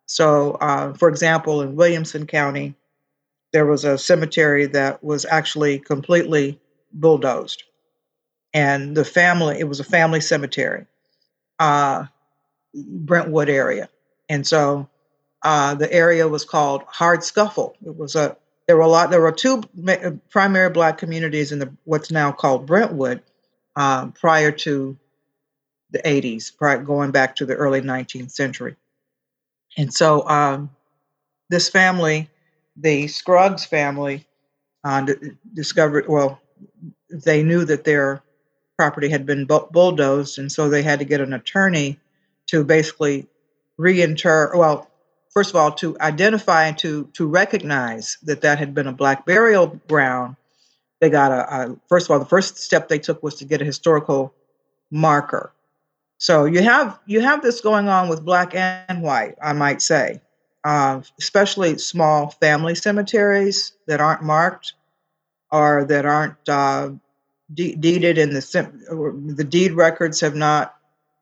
So, 0.07 0.53
uh, 0.53 0.95
for 0.95 1.09
example, 1.09 1.61
in 1.61 1.75
Williamson 1.75 2.27
County, 2.27 2.75
there 3.53 3.67
was 3.67 3.85
a 3.85 3.99
cemetery 3.99 4.67
that 4.67 5.03
was 5.03 5.25
actually 5.25 5.81
completely 5.81 6.61
bulldozed. 6.93 7.65
And 8.55 8.97
the 8.97 9.05
family, 9.05 9.59
it 9.59 9.69
was 9.69 9.81
a 9.81 9.85
family 9.85 10.21
cemetery, 10.21 10.87
uh, 11.59 12.05
Brentwood 12.75 13.49
area. 13.49 13.89
And 14.29 14.47
so 14.47 14.89
uh, 15.43 15.75
the 15.75 15.93
area 15.93 16.29
was 16.29 16.45
called 16.45 16.83
Hard 16.87 17.25
Scuffle. 17.25 17.77
It 17.85 17.97
was 17.97 18.15
a, 18.15 18.37
there 18.67 18.77
were 18.77 18.83
a 18.83 18.89
lot, 18.89 19.11
there 19.11 19.21
were 19.21 19.33
two 19.33 19.63
primary 20.31 20.71
black 20.71 20.99
communities 20.99 21.53
in 21.53 21.59
the, 21.59 21.73
what's 21.85 22.11
now 22.11 22.33
called 22.33 22.67
Brentwood 22.67 23.23
um, 23.75 24.13
prior 24.13 24.51
to 24.53 24.97
the 25.97 26.09
80s, 26.09 26.57
prior, 26.57 26.79
going 26.79 27.11
back 27.11 27.37
to 27.37 27.47
the 27.47 27.55
early 27.55 27.81
19th 27.81 28.31
century. 28.31 28.77
And 29.77 29.93
so 29.93 30.29
um, 30.29 30.71
this 31.51 31.69
family, 31.69 32.29
the 32.77 33.09
Scruggs 33.09 33.65
family, 33.65 34.27
uh, 34.85 35.03
d- 35.03 35.15
discovered, 35.55 36.07
well, 36.09 36.41
they 37.11 37.43
knew 37.43 37.65
that 37.65 37.85
their 37.85 38.23
property 38.77 39.09
had 39.09 39.27
been 39.27 39.47
bu- 39.47 39.67
bulldozed, 39.71 40.39
and 40.39 40.51
so 40.51 40.69
they 40.69 40.83
had 40.83 40.99
to 40.99 41.05
get 41.05 41.21
an 41.21 41.33
attorney 41.33 41.99
to 42.47 42.65
basically 42.65 43.27
reinter, 43.79 44.53
well, 44.55 44.91
first 45.33 45.51
of 45.51 45.57
all, 45.57 45.73
to 45.73 45.97
identify 46.01 46.67
and 46.67 46.79
to, 46.79 47.09
to 47.15 47.27
recognize 47.27 48.19
that 48.23 48.43
that 48.43 48.59
had 48.59 48.75
been 48.75 48.87
a 48.87 48.93
black 48.93 49.27
burial 49.27 49.81
ground. 49.89 50.37
They 51.01 51.11
got 51.11 51.33
a, 51.33 51.55
a 51.55 51.77
first 51.89 52.07
of 52.07 52.11
all, 52.13 52.19
the 52.19 52.25
first 52.25 52.57
step 52.59 52.89
they 52.89 52.99
took 52.99 53.23
was 53.23 53.37
to 53.37 53.45
get 53.45 53.61
a 53.61 53.65
historical 53.65 54.33
marker 54.91 55.53
so 56.19 56.45
you 56.47 56.63
have 56.63 56.99
you 57.07 57.21
have 57.21 57.43
this 57.43 57.61
going 57.61 57.89
on 57.89 58.09
with 58.09 58.25
black 58.25 58.55
and 58.55 59.03
white, 59.03 59.35
I 59.43 59.53
might 59.53 59.83
say, 59.83 60.21
uh, 60.65 61.03
especially 61.19 61.79
small 61.79 62.31
family 62.31 62.75
cemeteries 62.75 63.73
that 63.87 64.01
aren't 64.01 64.23
marked 64.23 64.75
or 65.53 65.85
that 65.85 66.07
aren't 66.07 66.49
uh, 66.49 66.91
de- 67.53 67.77
deeded 67.77 68.19
in 68.19 68.33
the 68.33 69.33
the 69.37 69.45
deed 69.45 69.73
records 69.73 70.21
have 70.21 70.35
not 70.35 70.77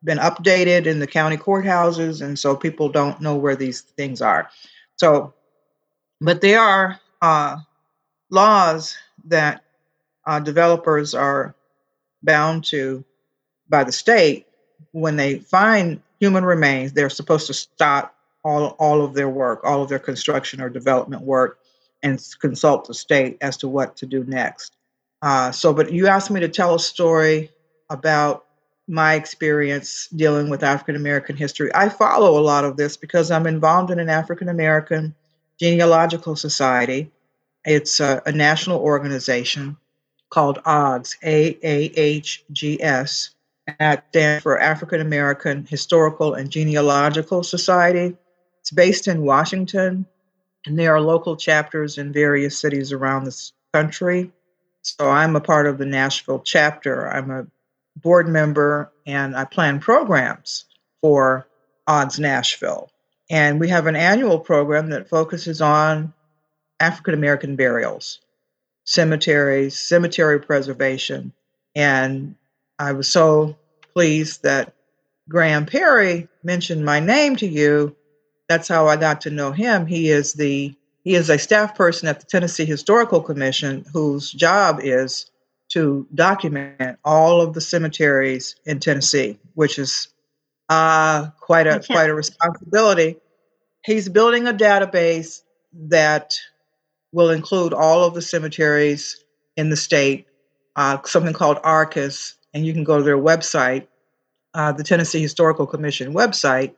been 0.05 0.19
updated 0.19 0.87
in 0.87 1.01
the 1.01 1.07
county 1.07 1.37
courthouses, 1.37 2.23
and 2.23 2.39
so 2.39 2.55
people 2.55 2.89
don't 2.89 3.21
know 3.21 3.37
where 3.37 3.57
these 3.57 3.81
things 3.81 4.23
are. 4.23 4.49
So, 4.97 5.35
but 6.21 6.41
there 6.41 6.61
are 6.61 7.01
uh, 7.21 7.57
laws 8.31 8.97
that 9.25 9.65
uh, 10.27 10.41
developers 10.41 11.15
are 11.15 11.55
bound 12.23 12.65
to 12.65 13.05
by 13.69 13.85
the 13.85 13.93
state 13.93 14.47
when 14.95 15.17
they 15.17 15.41
find 15.41 16.01
human 16.21 16.45
remains, 16.45 16.93
they're 16.93 17.11
supposed 17.11 17.49
to 17.49 17.53
stop 17.53 18.15
all, 18.45 18.69
all 18.79 19.05
of 19.05 19.13
their 19.13 19.29
work, 19.29 19.61
all 19.65 19.83
of 19.83 19.89
their 19.89 19.99
construction 19.99 20.61
or 20.61 20.69
development 20.69 21.23
work, 21.23 21.59
and 22.05 22.25
consult 22.41 22.87
the 22.87 22.95
state 22.95 23.37
as 23.41 23.57
to 23.57 23.67
what 23.67 23.97
to 23.97 24.07
do 24.07 24.23
next. 24.25 24.77
Uh, 25.21 25.51
so, 25.51 25.75
but 25.75 25.93
you 25.93 26.07
asked 26.07 26.31
me 26.31 26.39
to 26.39 26.49
tell 26.49 26.77
a 26.77 26.79
story 26.79 27.51
about 27.91 28.45
my 28.87 29.15
experience 29.15 30.07
dealing 30.15 30.49
with 30.49 30.63
African 30.63 30.95
American 30.95 31.37
history. 31.37 31.71
I 31.75 31.89
follow 31.89 32.39
a 32.39 32.43
lot 32.45 32.65
of 32.65 32.77
this 32.77 32.97
because 32.97 33.33
I'm 33.33 33.49
involved 33.49 33.91
in 33.91 33.99
an 33.99 34.11
African 34.11 34.49
American 34.49 35.15
genealogical 35.59 36.37
society. 36.37 37.11
It's 37.65 37.99
a, 37.99 38.23
a 38.27 38.33
national 38.33 38.79
organization 38.79 39.77
called 40.31 40.63
AAHGS, 40.65 41.17
A 41.25 41.59
A 41.63 41.93
H 41.97 42.45
G 42.53 42.81
S, 42.81 43.34
stands 43.69 44.43
for 44.43 44.61
African 44.61 45.01
American 45.01 45.67
Historical 45.67 46.35
and 46.35 46.51
Genealogical 46.51 47.43
Society. 47.43 48.17
It's 48.61 48.71
based 48.71 49.09
in 49.09 49.23
Washington, 49.23 50.07
and 50.67 50.79
there 50.79 50.95
are 50.95 51.01
local 51.01 51.37
chapters 51.37 51.99
in 51.99 52.13
various 52.13 52.59
cities 52.59 52.93
around 52.93 53.25
the 53.25 53.51
country. 53.73 54.33
So 54.83 55.09
I'm 55.09 55.37
a 55.37 55.41
part 55.41 55.67
of 55.67 55.79
the 55.79 55.87
Nashville 55.87 56.41
chapter. 56.41 57.09
I'm 57.09 57.31
a 57.31 57.47
board 57.97 58.29
member, 58.29 58.93
and 59.07 59.37
I 59.37 59.45
plan 59.45 59.81
programs 59.81 60.65
for 61.01 61.47
AAHGS 61.89 62.19
Nashville. 62.19 62.91
And 63.31 63.59
we 63.59 63.69
have 63.69 63.87
an 63.87 63.97
annual 63.97 64.39
program 64.39 64.91
that 64.91 65.09
focuses 65.09 65.61
on 65.61 66.13
African 66.81 67.15
American 67.15 67.57
burials, 67.57 68.21
cemeteries, 68.85 69.79
cemetery 69.79 70.41
preservation, 70.41 71.33
and 71.75 72.35
I 72.79 72.93
was 72.93 73.09
so 73.09 73.57
pleased 73.93 74.43
that 74.43 74.75
Graham 75.29 75.67
Perry 75.67 76.29
mentioned 76.43 76.85
my 76.85 77.01
name 77.01 77.37
to 77.37 77.47
you. 77.47 77.97
That's 78.49 78.69
how 78.69 78.89
I 78.89 78.97
got 78.97 79.23
to 79.23 79.31
know 79.31 79.53
him. 79.53 79.87
He 79.87 80.11
is 80.11 80.35
the 80.35 80.75
he 81.03 81.15
is 81.15 81.29
a 81.29 81.39
staff 81.39 81.75
person 81.75 82.09
at 82.09 82.21
the 82.21 82.27
Tennessee 82.27 82.65
Historical 82.65 83.21
Commission 83.21 83.85
whose 83.93 84.31
job 84.33 84.81
is 84.83 85.31
to 85.71 86.07
document 86.15 86.99
all 87.05 87.41
of 87.41 87.53
the 87.53 87.61
cemeteries 87.61 88.57
in 88.65 88.81
Tennessee, 88.81 89.39
which 89.55 89.79
is 89.79 90.09
uh, 90.69 91.29
quite 91.41 91.67
a 91.67 91.81
quite 91.81 92.11
a 92.11 92.15
responsibility. 92.15 93.17
He's 93.85 94.09
building 94.09 94.47
a 94.47 94.53
database 94.53 95.43
that 95.89 96.35
will 97.13 97.31
include 97.31 97.75
all 97.75 98.05
of 98.05 98.15
the 98.15 98.23
cemeteries 98.23 99.23
in 99.57 99.71
the 99.71 99.77
state, 99.77 100.27
uh, 100.75 100.99
something 101.05 101.35
called 101.35 101.59
ARCIS, 101.63 102.35
and 102.55 102.65
you 102.65 102.73
can 102.73 102.85
go 102.85 102.99
to 102.99 103.03
their 103.03 103.19
website, 103.19 103.89
uh, 104.55 104.73
the 104.73 104.85
Tennessee 104.85 105.21
Historical 105.21 105.67
Commission 105.67 106.15
website, 106.15 106.75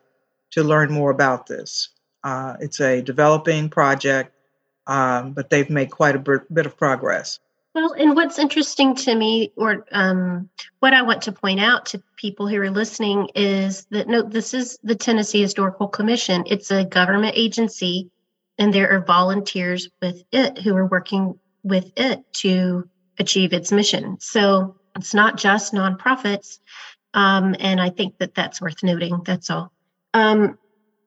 to 0.53 0.65
learn 0.65 0.91
more 0.91 1.11
about 1.11 1.47
this. 1.47 1.91
Uh, 2.25 2.57
it's 2.61 2.81
a 2.81 3.03
developing 3.03 3.69
project, 3.69 4.33
um, 4.87 5.33
but 5.33 5.51
they've 5.51 5.71
made 5.71 5.91
quite 5.91 6.17
a 6.17 6.41
bit 6.53 6.67
of 6.67 6.77
progress. 6.77 7.39
Well, 7.75 7.93
and 7.93 8.17
what's 8.17 8.39
interesting 8.39 8.95
to 8.95 9.15
me, 9.15 9.53
or 9.55 9.85
um, 9.93 10.49
what 10.79 10.95
I 10.95 11.03
want 11.03 11.23
to 11.23 11.33
point 11.33 11.61
out 11.61 11.85
to 11.87 12.03
people 12.17 12.49
who 12.49 12.59
are 12.63 12.71
listening, 12.71 13.29
is 13.35 13.85
that 13.91 14.09
no, 14.09 14.23
this 14.23 14.55
is 14.55 14.79
the 14.83 14.95
Tennessee 14.95 15.43
Historical 15.43 15.87
Commission. 15.87 16.45
It's 16.47 16.71
a 16.71 16.87
government 16.87 17.35
agency, 17.37 18.11
and 18.59 18.73
there 18.73 18.91
are 18.91 19.05
volunteers 19.05 19.91
with 20.01 20.25
it 20.33 20.59
who 20.59 20.75
are 20.75 20.87
working 20.87 21.39
with 21.63 21.93
it 21.97 22.25
to 22.35 22.89
achieve 23.19 23.53
its 23.53 23.71
mission. 23.71 24.17
So 24.21 24.77
It's 24.97 25.15
not 25.15 25.37
just 25.37 25.73
nonprofits. 25.73 26.59
Um, 27.15 27.57
and 27.59 27.81
I 27.81 27.91
think 27.91 28.19
that 28.19 28.35
that's 28.35 28.61
worth 28.61 28.83
noting. 28.83 29.23
That's 29.25 29.51
all. 29.51 29.73
Um, 30.13 30.59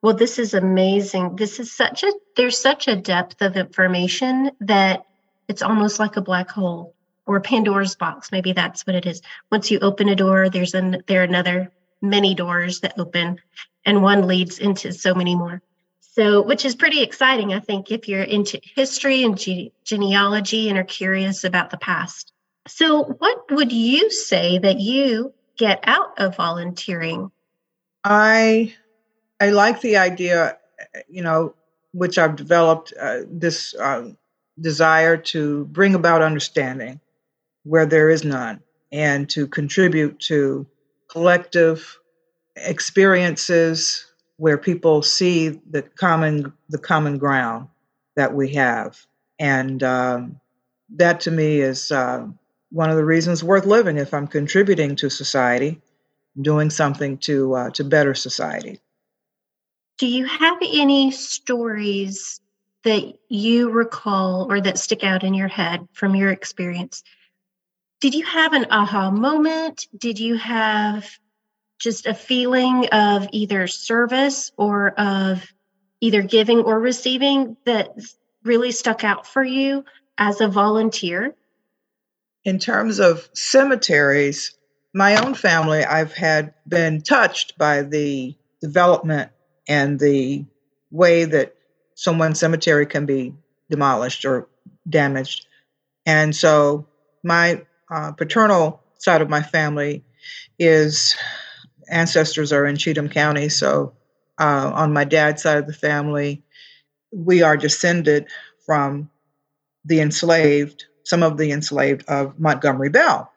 well, 0.01 0.15
this 0.15 0.39
is 0.39 0.53
amazing. 0.53 1.35
This 1.35 1.59
is 1.59 1.71
such 1.71 2.03
a, 2.03 2.13
there's 2.35 2.57
such 2.57 2.87
a 2.87 2.95
depth 2.95 3.41
of 3.41 3.57
information 3.57 4.51
that 4.61 5.03
it's 5.47 5.61
almost 5.61 5.99
like 5.99 6.15
a 6.15 6.21
black 6.21 6.49
hole 6.49 6.95
or 7.25 7.41
Pandora's 7.41 7.95
box. 7.95 8.31
Maybe 8.31 8.53
that's 8.53 8.87
what 8.87 8.95
it 8.95 9.05
is. 9.05 9.21
Once 9.51 9.69
you 9.69 9.79
open 9.79 10.09
a 10.09 10.15
door, 10.15 10.49
there's 10.49 10.73
an, 10.73 11.03
there 11.07 11.21
are 11.21 11.25
another 11.25 11.71
many 12.01 12.33
doors 12.33 12.79
that 12.79 12.97
open 12.97 13.39
and 13.85 14.01
one 14.01 14.27
leads 14.27 14.59
into 14.59 14.93
so 14.93 15.13
many 15.13 15.35
more. 15.35 15.61
So, 15.99 16.41
which 16.41 16.65
is 16.65 16.75
pretty 16.75 17.01
exciting, 17.01 17.53
I 17.53 17.59
think, 17.59 17.91
if 17.91 18.07
you're 18.07 18.23
into 18.23 18.59
history 18.75 19.23
and 19.23 19.37
ge- 19.37 19.71
genealogy 19.83 20.69
and 20.69 20.77
are 20.77 20.83
curious 20.83 21.43
about 21.43 21.69
the 21.69 21.77
past. 21.77 22.33
So, 22.67 23.03
what 23.03 23.51
would 23.51 23.71
you 23.71 24.11
say 24.11 24.59
that 24.59 24.79
you 24.79 25.33
get 25.57 25.79
out 25.83 26.19
of 26.19 26.35
volunteering? 26.35 27.31
I 28.03 28.73
I 29.39 29.51
like 29.51 29.81
the 29.81 29.97
idea, 29.97 30.57
you 31.07 31.21
know, 31.21 31.55
which 31.93 32.17
I've 32.17 32.35
developed 32.35 32.93
uh, 32.99 33.19
this 33.27 33.75
uh, 33.75 34.11
desire 34.59 35.17
to 35.17 35.65
bring 35.65 35.95
about 35.95 36.21
understanding 36.21 36.99
where 37.63 37.85
there 37.85 38.09
is 38.09 38.23
none, 38.23 38.61
and 38.91 39.29
to 39.29 39.47
contribute 39.47 40.19
to 40.19 40.65
collective 41.09 41.99
experiences 42.55 44.05
where 44.37 44.57
people 44.57 45.01
see 45.01 45.49
the 45.69 45.81
common 45.81 46.53
the 46.69 46.77
common 46.77 47.17
ground 47.17 47.67
that 48.15 48.33
we 48.33 48.53
have, 48.53 49.05
and 49.39 49.83
um, 49.83 50.39
that 50.89 51.21
to 51.21 51.31
me 51.31 51.59
is 51.59 51.91
uh, 51.91 52.27
one 52.71 52.89
of 52.89 52.95
the 52.95 53.05
reasons 53.05 53.43
worth 53.43 53.65
living. 53.65 53.97
If 53.97 54.13
I'm 54.13 54.27
contributing 54.27 54.95
to 54.97 55.09
society, 55.09 55.81
doing 56.39 56.69
something 56.69 57.17
to 57.19 57.55
uh, 57.55 57.69
to 57.71 57.83
better 57.83 58.13
society. 58.13 58.79
Do 59.97 60.07
you 60.07 60.25
have 60.25 60.57
any 60.61 61.11
stories 61.11 62.39
that 62.83 63.03
you 63.27 63.69
recall 63.69 64.49
or 64.49 64.61
that 64.61 64.77
stick 64.77 65.03
out 65.03 65.23
in 65.23 65.33
your 65.33 65.49
head 65.49 65.87
from 65.93 66.15
your 66.15 66.29
experience? 66.29 67.03
Did 67.99 68.15
you 68.15 68.25
have 68.25 68.53
an 68.53 68.67
aha 68.71 69.11
moment? 69.11 69.87
Did 69.97 70.19
you 70.19 70.37
have 70.37 71.05
just 71.79 72.05
a 72.05 72.13
feeling 72.13 72.87
of 72.91 73.27
either 73.33 73.67
service 73.67 74.51
or 74.55 74.89
of 74.91 75.45
either 75.99 76.21
giving 76.21 76.59
or 76.59 76.79
receiving 76.79 77.57
that 77.65 77.89
really 78.43 78.71
stuck 78.71 79.03
out 79.03 79.27
for 79.27 79.43
you 79.43 79.83
as 80.17 80.39
a 80.39 80.47
volunteer? 80.47 81.35
In 82.49 82.57
terms 82.57 82.99
of 82.99 83.29
cemeteries, 83.33 84.57
my 84.91 85.23
own 85.23 85.35
family, 85.35 85.85
I've 85.85 86.13
had 86.13 86.55
been 86.67 86.99
touched 86.99 87.59
by 87.59 87.83
the 87.83 88.35
development 88.59 89.31
and 89.67 89.99
the 89.99 90.45
way 90.89 91.25
that 91.25 91.53
someone's 91.93 92.39
cemetery 92.39 92.87
can 92.87 93.05
be 93.05 93.35
demolished 93.69 94.25
or 94.25 94.47
damaged. 94.89 95.45
And 96.07 96.35
so 96.35 96.87
my 97.23 97.61
uh, 97.91 98.13
paternal 98.13 98.81
side 98.97 99.21
of 99.21 99.29
my 99.29 99.43
family 99.43 100.03
is 100.57 101.15
ancestors 101.87 102.51
are 102.51 102.65
in 102.65 102.77
Cheatham 102.77 103.09
County. 103.09 103.49
So, 103.49 103.93
uh, 104.39 104.71
on 104.73 104.91
my 104.91 105.03
dad's 105.03 105.43
side 105.43 105.59
of 105.59 105.67
the 105.67 105.73
family, 105.73 106.41
we 107.11 107.43
are 107.43 107.57
descended 107.57 108.25
from 108.65 109.11
the 109.85 109.99
enslaved, 109.99 110.85
some 111.09 111.23
of 111.23 111.37
the 111.37 111.51
enslaved 111.51 112.07
of 112.07 112.39
Montgomery 112.39 112.89
Bell, 112.89 113.31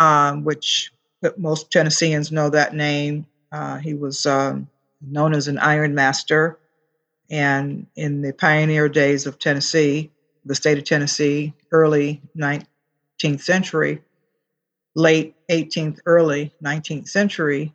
um, 0.00 0.42
which 0.42 0.90
most 1.36 1.70
Tennesseans 1.70 2.32
know 2.32 2.50
that 2.50 2.74
name. 2.74 3.26
Uh, 3.52 3.76
he 3.76 3.94
was 3.94 4.26
um, 4.26 4.68
known 5.00 5.32
as 5.32 5.46
an 5.46 5.56
Iron 5.58 5.94
Master. 5.94 6.58
And 7.30 7.86
in 7.94 8.22
the 8.22 8.32
pioneer 8.32 8.88
days 8.88 9.24
of 9.24 9.38
Tennessee, 9.38 10.10
the 10.44 10.56
state 10.56 10.78
of 10.78 10.84
Tennessee, 10.84 11.54
early 11.70 12.20
19th 12.36 13.40
century, 13.40 14.02
late 14.96 15.36
18th, 15.48 16.00
early 16.06 16.52
19th 16.60 17.06
century, 17.08 17.72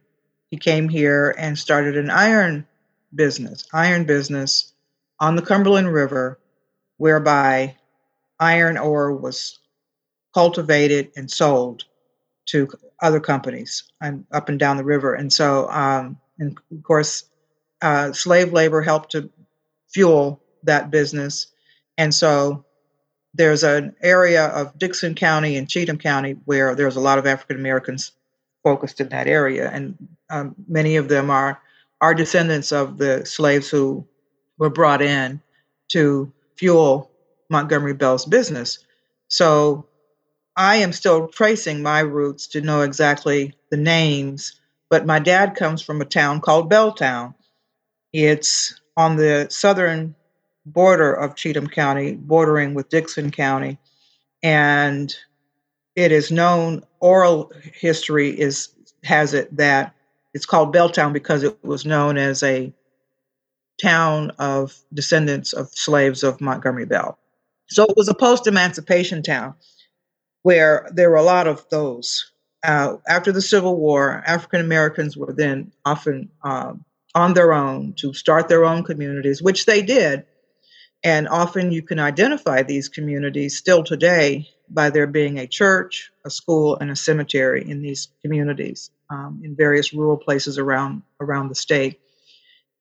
he 0.49 0.58
came 0.58 0.89
here 0.89 1.34
and 1.38 1.58
started 1.58 1.95
an 1.95 2.10
iron 2.10 2.67
business, 3.15 3.65
iron 3.71 4.03
business 4.03 4.73
on 5.21 5.38
the 5.38 5.41
Cumberland 5.41 5.93
River, 5.93 6.38
whereby 6.97 7.77
iron 8.41 8.77
ore 8.77 9.15
was 9.15 9.60
cultivated 10.34 11.12
and 11.15 11.32
sold 11.32 11.86
to 12.47 12.67
other 13.01 13.19
companies 13.19 13.84
and 14.01 14.25
up 14.32 14.49
and 14.49 14.60
down 14.60 14.77
the 14.77 14.84
river. 14.84 15.13
And 15.13 15.32
so, 15.32 15.69
um, 15.69 16.17
and 16.39 16.58
of 16.71 16.84
course, 16.84 17.25
uh, 17.82 18.12
slave 18.12 18.51
labor 18.51 18.82
helped 18.82 19.12
to 19.12 19.30
fuel 19.89 20.41
that 20.63 20.91
business. 20.91 21.47
And 21.97 22.13
so 22.13 22.65
there's 23.34 23.63
an 23.63 23.95
area 24.01 24.47
of 24.47 24.77
Dickson 24.77 25.15
County 25.15 25.56
and 25.56 25.69
Cheatham 25.69 25.97
County 25.97 26.34
where 26.45 26.75
there's 26.75 26.95
a 26.95 27.01
lot 27.01 27.19
of 27.19 27.25
African 27.25 27.58
Americans 27.58 28.12
focused 28.63 29.01
in 29.01 29.10
that 29.10 29.27
area, 29.27 29.69
and 29.71 29.97
um, 30.30 30.56
many 30.67 30.97
of 30.97 31.08
them 31.08 31.30
are 31.30 31.60
are 31.99 32.13
descendants 32.13 32.71
of 32.71 32.97
the 32.97 33.25
slaves 33.25 33.69
who 33.69 34.06
were 34.58 34.69
brought 34.69 35.01
in 35.01 35.41
to 35.89 36.32
fuel 36.56 37.11
Montgomery 37.51 37.93
Bell's 37.93 38.25
business. 38.25 38.79
So 39.27 39.87
I 40.55 40.77
am 40.77 40.93
still 40.93 41.27
tracing 41.27 41.81
my 41.83 41.99
roots 41.99 42.47
to 42.47 42.61
know 42.61 42.81
exactly 42.81 43.53
the 43.69 43.77
names, 43.77 44.59
but 44.89 45.05
my 45.05 45.19
dad 45.19 45.55
comes 45.55 45.81
from 45.81 46.01
a 46.01 46.05
town 46.05 46.41
called 46.41 46.71
Belltown. 46.71 47.35
It's 48.13 48.79
on 48.97 49.15
the 49.15 49.47
southern 49.49 50.15
border 50.65 51.13
of 51.13 51.35
Cheatham 51.35 51.67
County, 51.67 52.13
bordering 52.13 52.73
with 52.73 52.89
Dickson 52.89 53.31
County. 53.31 53.77
And 54.43 55.15
it 55.95 56.11
is 56.11 56.31
known, 56.31 56.83
oral 56.99 57.51
history 57.73 58.29
is 58.29 58.69
has 59.03 59.33
it 59.33 59.55
that 59.57 59.95
it's 60.33 60.45
called 60.45 60.73
Belltown 60.73 61.13
because 61.13 61.43
it 61.43 61.57
was 61.63 61.85
known 61.85 62.17
as 62.17 62.43
a 62.43 62.73
town 63.81 64.31
of 64.39 64.77
descendants 64.93 65.53
of 65.53 65.69
slaves 65.69 66.23
of 66.23 66.39
Montgomery 66.39 66.85
Bell. 66.85 67.17
So 67.71 67.86
it 67.86 67.95
was 67.95 68.10
a 68.10 68.13
post 68.13 68.47
emancipation 68.47 69.23
town 69.23 69.55
where 70.43 70.89
there 70.93 71.10
were 71.10 71.15
a 71.15 71.23
lot 71.23 71.47
of 71.47 71.67
those. 71.69 72.29
Uh, 72.63 72.97
after 73.07 73.31
the 73.31 73.41
Civil 73.41 73.77
War, 73.77 74.21
African 74.27 74.60
Americans 74.60 75.15
were 75.15 75.31
then 75.31 75.71
often 75.86 76.29
um, 76.43 76.84
on 77.15 77.34
their 77.34 77.53
own 77.53 77.93
to 77.99 78.13
start 78.13 78.49
their 78.49 78.65
own 78.65 78.84
communities, 78.84 79.41
which 79.41 79.65
they 79.65 79.81
did. 79.81 80.25
And 81.01 81.29
often 81.29 81.71
you 81.71 81.81
can 81.81 81.97
identify 81.97 82.62
these 82.62 82.89
communities 82.89 83.57
still 83.57 83.86
today 83.86 84.49
by 84.69 84.89
there 84.89 85.07
being 85.07 85.39
a 85.39 85.47
church, 85.47 86.12
a 86.25 86.29
school, 86.29 86.77
and 86.77 86.91
a 86.91 86.95
cemetery 86.95 87.67
in 87.67 87.81
these 87.81 88.10
communities 88.21 88.91
um, 89.10 89.41
in 89.45 89.55
various 89.55 89.93
rural 89.93 90.17
places 90.17 90.57
around 90.57 91.03
around 91.21 91.47
the 91.47 91.55
state. 91.55 92.01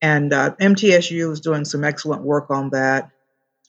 And 0.03 0.33
uh, 0.33 0.57
MTSU 0.61 1.31
is 1.31 1.41
doing 1.41 1.65
some 1.65 1.85
excellent 1.85 2.23
work 2.23 2.51
on 2.51 2.71
that, 2.71 3.11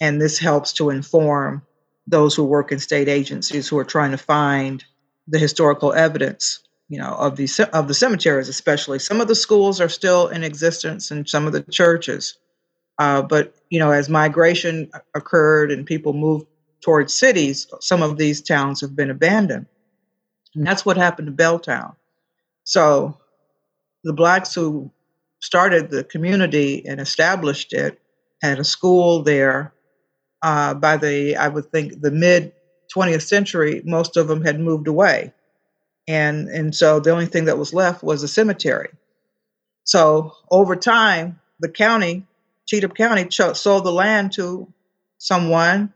and 0.02 0.20
this 0.20 0.40
helps 0.40 0.74
to 0.74 0.90
inform 0.90 1.62
those 2.08 2.36
who 2.36 2.44
work 2.44 2.74
in 2.74 2.80
state 2.80 3.08
agencies 3.08 3.70
who 3.70 3.78
are 3.78 3.86
trying 3.86 4.12
to 4.12 4.18
find 4.18 4.84
the 5.28 5.40
historical 5.40 5.94
evidence 5.94 6.60
you 6.90 7.00
know 7.00 7.14
of 7.14 7.38
the 7.38 7.48
of 7.72 7.88
the 7.88 7.94
cemeteries 7.94 8.50
especially. 8.50 9.00
Some 9.00 9.22
of 9.22 9.30
the 9.30 9.36
schools 9.36 9.80
are 9.80 9.88
still 9.88 10.28
in 10.28 10.44
existence 10.44 11.12
and 11.12 11.30
some 11.30 11.48
of 11.48 11.54
the 11.54 11.64
churches. 11.64 12.38
Uh, 13.00 13.22
but 13.22 13.56
you 13.70 13.80
know 13.80 13.92
as 13.92 14.10
migration 14.10 14.92
occurred 15.16 15.72
and 15.72 15.86
people 15.86 16.14
moved 16.14 16.48
towards 16.82 17.14
cities 17.14 17.68
some 17.80 18.02
of 18.02 18.18
these 18.18 18.42
towns 18.42 18.82
have 18.82 18.96
been 18.96 19.12
abandoned. 19.12 19.68
And 20.56 20.68
that's 20.68 20.86
what 20.86 20.98
happened 20.98 21.28
to 21.28 21.44
belltown 21.44 21.96
so 22.64 23.18
the 24.04 24.14
blacks 24.14 24.54
who 24.54 24.92
started 25.40 25.90
the 25.90 26.04
community 26.04 26.86
and 26.86 27.00
established 27.00 27.72
it 27.72 28.02
had 28.42 28.60
a 28.60 28.64
school 28.64 29.24
there 29.24 29.74
uh, 30.42 30.74
by 30.74 30.98
the 30.98 31.36
i 31.36 31.48
would 31.48 31.72
think 31.72 32.02
the 32.02 32.12
mid 32.12 32.54
20th 32.96 33.24
century 33.24 33.82
most 33.86 34.18
of 34.18 34.28
them 34.28 34.44
had 34.44 34.60
moved 34.60 34.88
away 34.88 35.34
and 36.08 36.50
and 36.50 36.76
so 36.76 37.00
the 37.00 37.12
only 37.12 37.26
thing 37.26 37.46
that 37.46 37.58
was 37.58 37.74
left 37.74 38.04
was 38.04 38.24
a 38.24 38.28
cemetery. 38.28 38.90
So 39.84 40.34
over 40.50 40.76
time, 40.76 41.40
the 41.60 41.70
county, 41.70 42.28
Cheatham 42.68 42.92
County, 42.92 43.28
sold 43.30 43.86
the 43.86 43.92
land 43.92 44.34
to 44.34 44.72
someone, 45.18 45.94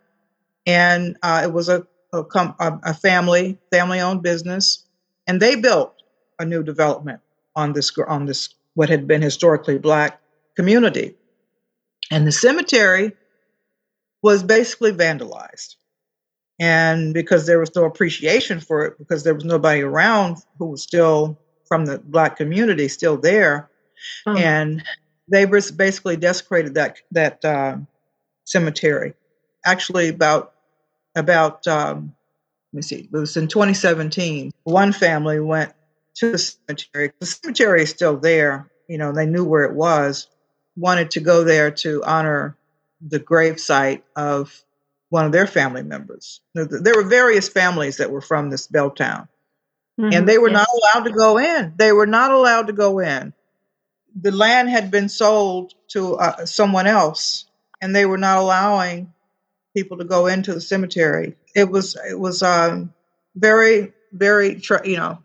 and 0.65 1.17
uh, 1.21 1.41
it 1.43 1.51
was 1.51 1.69
a 1.69 1.86
a, 2.13 2.23
com- 2.23 2.55
a 2.60 2.93
family 2.93 3.58
family 3.71 3.99
owned 3.99 4.23
business, 4.23 4.86
and 5.27 5.41
they 5.41 5.55
built 5.55 5.93
a 6.39 6.45
new 6.45 6.63
development 6.63 7.19
on 7.55 7.73
this 7.73 7.91
on 8.08 8.25
this 8.25 8.49
what 8.73 8.89
had 8.89 9.08
been 9.08 9.21
historically 9.21 9.77
black 9.77 10.21
community, 10.55 11.15
and 12.12 12.25
the 12.25 12.31
cemetery 12.31 13.13
was 14.25 14.41
basically 14.41 14.91
vandalized. 14.91 15.75
And 16.59 17.13
because 17.13 17.45
there 17.45 17.59
was 17.59 17.75
no 17.75 17.85
appreciation 17.85 18.59
for 18.59 18.83
it, 18.83 18.97
because 18.97 19.23
there 19.23 19.35
was 19.35 19.45
nobody 19.45 19.83
around 19.83 20.38
who 20.57 20.65
was 20.65 20.81
still 20.81 21.38
from 21.67 21.85
the 21.85 21.99
black 21.99 22.35
community 22.35 22.88
still 22.88 23.17
there, 23.17 23.69
oh. 24.25 24.35
and 24.35 24.83
they 25.31 25.45
basically 25.45 26.17
desecrated 26.17 26.73
that 26.73 26.97
that 27.11 27.45
uh, 27.45 27.77
cemetery. 28.45 29.13
Actually, 29.63 30.09
about 30.09 30.53
about 31.15 31.67
um, 31.67 32.15
let 32.73 32.77
me 32.77 32.81
see, 32.81 33.01
it 33.01 33.11
was 33.11 33.38
in 33.38 33.47
2017. 33.47 34.51
One 34.63 34.91
family 34.91 35.39
went 35.39 35.71
to 36.15 36.31
the 36.31 36.39
cemetery. 36.39 37.11
The 37.19 37.27
cemetery 37.27 37.83
is 37.83 37.91
still 37.91 38.17
there. 38.17 38.71
You 38.88 38.97
know, 38.97 39.11
they 39.11 39.27
knew 39.27 39.45
where 39.45 39.65
it 39.65 39.75
was. 39.75 40.27
Wanted 40.75 41.11
to 41.11 41.19
go 41.19 41.43
there 41.43 41.69
to 41.69 42.03
honor 42.03 42.57
the 43.07 43.19
grave 43.19 43.59
site 43.59 44.03
of 44.15 44.63
one 45.09 45.25
of 45.25 45.31
their 45.31 45.47
family 45.47 45.83
members. 45.83 46.41
There 46.53 46.95
were 46.95 47.03
various 47.03 47.47
families 47.47 47.97
that 47.97 48.11
were 48.11 48.21
from 48.21 48.49
this 48.49 48.67
Belltown, 48.67 49.27
mm-hmm, 49.99 50.11
and 50.11 50.27
they 50.27 50.37
were 50.37 50.49
yes. 50.49 50.57
not 50.57 50.67
allowed 50.81 51.05
to 51.05 51.13
go 51.13 51.37
in. 51.37 51.73
They 51.77 51.91
were 51.91 52.07
not 52.07 52.31
allowed 52.31 52.67
to 52.67 52.73
go 52.73 52.99
in. 52.99 53.33
The 54.19 54.31
land 54.31 54.69
had 54.69 54.91
been 54.91 55.09
sold 55.09 55.73
to 55.89 56.15
uh, 56.15 56.45
someone 56.45 56.87
else, 56.87 57.45
and 57.81 57.95
they 57.95 58.05
were 58.05 58.17
not 58.17 58.37
allowing 58.37 59.13
people 59.75 59.97
to 59.97 60.05
go 60.05 60.27
into 60.27 60.53
the 60.53 60.61
cemetery. 60.61 61.35
It 61.53 61.69
was 61.69 61.97
it 62.09 62.19
was 62.19 62.41
um, 62.41 62.93
very 63.35 63.93
very 64.11 64.55
tra- 64.55 64.87
you 64.87 64.97
know 64.97 65.19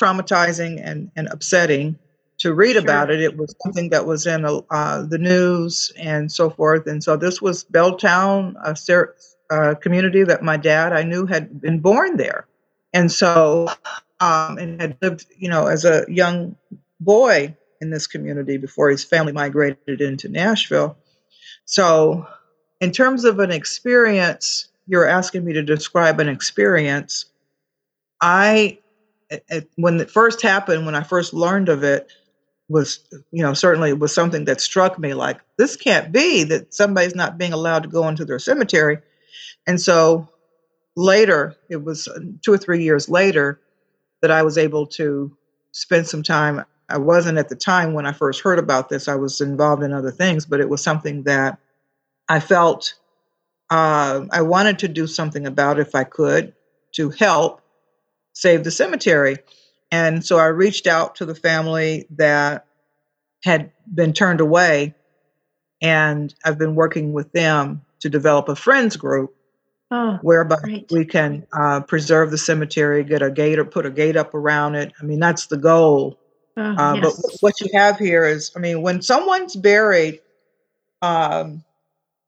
traumatizing 0.00 0.80
and, 0.82 1.10
and 1.16 1.28
upsetting 1.28 1.98
to 2.46 2.54
read 2.54 2.72
sure. 2.72 2.82
about 2.82 3.10
it. 3.10 3.20
It 3.20 3.36
was 3.36 3.54
something 3.64 3.90
that 3.90 4.06
was 4.06 4.26
in 4.26 4.44
uh, 4.44 5.02
the 5.02 5.18
news 5.18 5.92
and 5.98 6.30
so 6.30 6.48
forth. 6.48 6.86
And 6.86 7.02
so 7.02 7.16
this 7.16 7.42
was 7.42 7.64
Belltown, 7.64 8.54
a, 8.64 9.54
a, 9.54 9.76
community 9.76 10.22
that 10.22 10.42
my 10.42 10.56
dad 10.56 10.92
I 10.92 11.02
knew 11.02 11.26
had 11.26 11.60
been 11.60 11.80
born 11.80 12.16
there, 12.16 12.46
and 12.92 13.10
so 13.10 13.68
um, 14.20 14.58
and 14.58 14.80
had 14.80 14.96
lived 15.02 15.26
you 15.36 15.48
know 15.48 15.66
as 15.66 15.84
a 15.84 16.04
young 16.08 16.56
boy 17.00 17.54
in 17.80 17.90
this 17.90 18.06
community 18.06 18.56
before 18.56 18.88
his 18.90 19.04
family 19.04 19.32
migrated 19.32 20.00
into 20.00 20.28
Nashville. 20.28 20.96
So 21.64 22.26
in 22.80 22.92
terms 22.92 23.24
of 23.24 23.40
an 23.40 23.50
experience, 23.50 24.68
you're 24.86 25.06
asking 25.06 25.44
me 25.44 25.52
to 25.52 25.62
describe 25.62 26.20
an 26.20 26.28
experience. 26.28 27.26
I, 28.22 28.78
it, 29.28 29.68
when 29.74 30.00
it 30.00 30.10
first 30.10 30.40
happened, 30.40 30.86
when 30.86 30.94
I 30.94 31.02
first 31.02 31.34
learned 31.34 31.68
of 31.68 31.82
it, 31.82 32.10
was 32.68 33.00
you 33.30 33.42
know 33.42 33.54
certainly 33.54 33.92
was 33.92 34.12
something 34.12 34.44
that 34.46 34.60
struck 34.60 34.98
me 34.98 35.14
like 35.14 35.40
this 35.56 35.76
can't 35.76 36.10
be 36.12 36.42
that 36.44 36.74
somebody's 36.74 37.14
not 37.14 37.38
being 37.38 37.52
allowed 37.52 37.84
to 37.84 37.88
go 37.88 38.08
into 38.08 38.24
their 38.24 38.38
cemetery, 38.38 38.98
and 39.66 39.80
so 39.80 40.28
later 40.96 41.54
it 41.68 41.84
was 41.84 42.08
uh, 42.08 42.18
two 42.42 42.52
or 42.52 42.58
three 42.58 42.82
years 42.82 43.08
later 43.08 43.60
that 44.22 44.30
I 44.30 44.42
was 44.42 44.58
able 44.58 44.86
to 44.86 45.36
spend 45.72 46.06
some 46.06 46.22
time. 46.22 46.64
I 46.88 46.98
wasn't 46.98 47.38
at 47.38 47.48
the 47.48 47.56
time 47.56 47.92
when 47.94 48.06
I 48.06 48.12
first 48.12 48.40
heard 48.40 48.58
about 48.58 48.88
this. 48.88 49.08
I 49.08 49.16
was 49.16 49.40
involved 49.40 49.82
in 49.82 49.92
other 49.92 50.12
things, 50.12 50.46
but 50.46 50.60
it 50.60 50.68
was 50.68 50.82
something 50.82 51.24
that 51.24 51.58
I 52.28 52.40
felt 52.40 52.94
uh, 53.70 54.26
I 54.30 54.42
wanted 54.42 54.78
to 54.80 54.88
do 54.88 55.06
something 55.06 55.46
about 55.46 55.80
if 55.80 55.94
I 55.94 56.04
could 56.04 56.54
to 56.92 57.10
help 57.10 57.60
save 58.32 58.64
the 58.64 58.70
cemetery. 58.70 59.36
And 59.90 60.24
so 60.24 60.38
I 60.38 60.46
reached 60.46 60.86
out 60.86 61.16
to 61.16 61.26
the 61.26 61.34
family 61.34 62.06
that 62.10 62.66
had 63.44 63.72
been 63.92 64.12
turned 64.12 64.40
away, 64.40 64.94
and 65.80 66.34
I've 66.44 66.58
been 66.58 66.74
working 66.74 67.12
with 67.12 67.32
them 67.32 67.82
to 68.00 68.08
develop 68.08 68.48
a 68.48 68.56
friends 68.56 68.96
group 68.96 69.34
oh, 69.90 70.18
whereby 70.22 70.56
great. 70.62 70.90
we 70.90 71.04
can 71.04 71.46
uh, 71.52 71.80
preserve 71.80 72.30
the 72.30 72.38
cemetery, 72.38 73.04
get 73.04 73.22
a 73.22 73.30
gate 73.30 73.58
or 73.58 73.64
put 73.64 73.86
a 73.86 73.90
gate 73.90 74.16
up 74.16 74.34
around 74.34 74.74
it. 74.74 74.92
I 75.00 75.04
mean, 75.04 75.20
that's 75.20 75.46
the 75.46 75.56
goal. 75.56 76.18
Oh, 76.56 76.62
uh, 76.62 76.94
yes. 76.94 77.22
But 77.22 77.36
what 77.40 77.60
you 77.60 77.68
have 77.74 77.98
here 77.98 78.24
is, 78.24 78.50
I 78.56 78.58
mean, 78.58 78.82
when 78.82 79.02
someone's 79.02 79.54
buried, 79.54 80.20
um, 81.02 81.62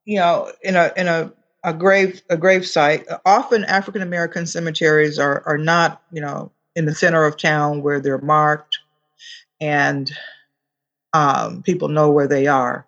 you 0.04 0.18
know, 0.18 0.52
in 0.62 0.76
a 0.76 0.92
in 0.96 1.08
a 1.08 1.32
a 1.64 1.74
grave 1.74 2.22
a 2.30 2.36
grave 2.36 2.66
site. 2.66 3.06
Often 3.24 3.64
African 3.64 4.02
American 4.02 4.46
cemeteries 4.46 5.18
are 5.18 5.42
are 5.46 5.58
not, 5.58 6.02
you 6.12 6.20
know, 6.20 6.52
in 6.74 6.84
the 6.84 6.94
center 6.94 7.24
of 7.24 7.36
town 7.36 7.82
where 7.82 8.00
they're 8.00 8.18
marked, 8.18 8.78
and 9.60 10.10
um, 11.12 11.62
people 11.62 11.88
know 11.88 12.10
where 12.10 12.28
they 12.28 12.46
are. 12.46 12.86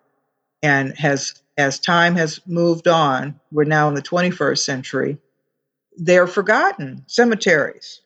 And 0.63 0.95
has 0.97 1.41
as 1.57 1.79
time 1.79 2.15
has 2.15 2.39
moved 2.45 2.87
on, 2.87 3.39
we're 3.51 3.63
now 3.63 3.87
in 3.87 3.93
the 3.93 4.01
21st 4.01 4.59
century. 4.59 5.17
They're 5.97 6.27
forgotten 6.27 7.03
cemeteries, 7.07 8.01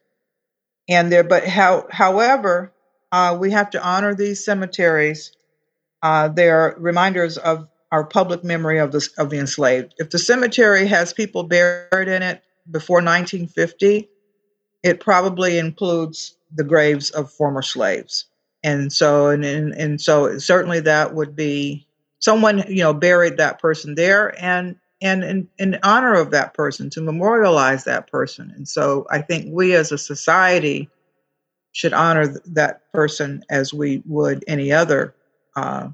and 0.90 1.12
they're 1.12 1.24
but 1.24 1.48
how 1.48 1.88
however 1.92 2.72
uh, 3.12 3.38
we 3.40 3.52
have 3.52 3.70
to 3.72 3.84
honor 3.84 4.16
these 4.16 4.44
cemeteries. 4.44 5.32
Uh, 6.02 6.28
they're 6.28 6.76
reminders 6.78 7.38
of 7.38 7.68
our 7.92 8.04
public 8.04 8.44
memory 8.44 8.80
of 8.80 8.92
the, 8.92 9.08
of 9.18 9.30
the 9.30 9.38
enslaved. 9.38 9.94
If 9.98 10.10
the 10.10 10.20
cemetery 10.20 10.86
has 10.88 11.14
people 11.14 11.44
buried 11.44 12.10
in 12.10 12.22
it 12.22 12.44
before 12.70 12.98
1950, 12.98 14.10
it 14.86 15.00
probably 15.00 15.58
includes 15.58 16.38
the 16.56 16.64
graves 16.64 17.10
of 17.10 17.32
former 17.32 17.64
slaves. 17.64 18.26
And 18.64 18.94
so, 18.94 19.30
and, 19.30 19.44
and, 19.44 19.74
and 19.74 20.00
so 20.00 20.38
certainly 20.38 20.80
that 20.82 21.16
would 21.16 21.36
be 21.36 21.88
someone, 22.20 22.64
you 22.70 22.84
know, 22.84 22.94
buried 22.94 23.38
that 23.38 23.60
person 23.60 23.96
there 23.96 24.40
and, 24.42 24.76
and 25.02 25.24
in, 25.24 25.48
in 25.58 25.80
honor 25.82 26.14
of 26.14 26.30
that 26.32 26.54
person 26.54 26.92
to 26.92 27.02
memorialize 27.02 27.84
that 27.84 28.10
person. 28.12 28.54
And 28.56 28.68
so 28.68 29.08
I 29.10 29.22
think 29.22 29.48
we 29.50 29.74
as 29.74 29.92
a 29.92 29.98
society 29.98 30.88
should 31.72 31.94
honor 31.94 32.28
th- 32.28 32.44
that 32.46 32.92
person 32.94 33.44
as 33.50 33.74
we 33.74 34.04
would 34.06 34.46
any 34.48 34.72
other 34.72 35.16
uh, 35.56 35.90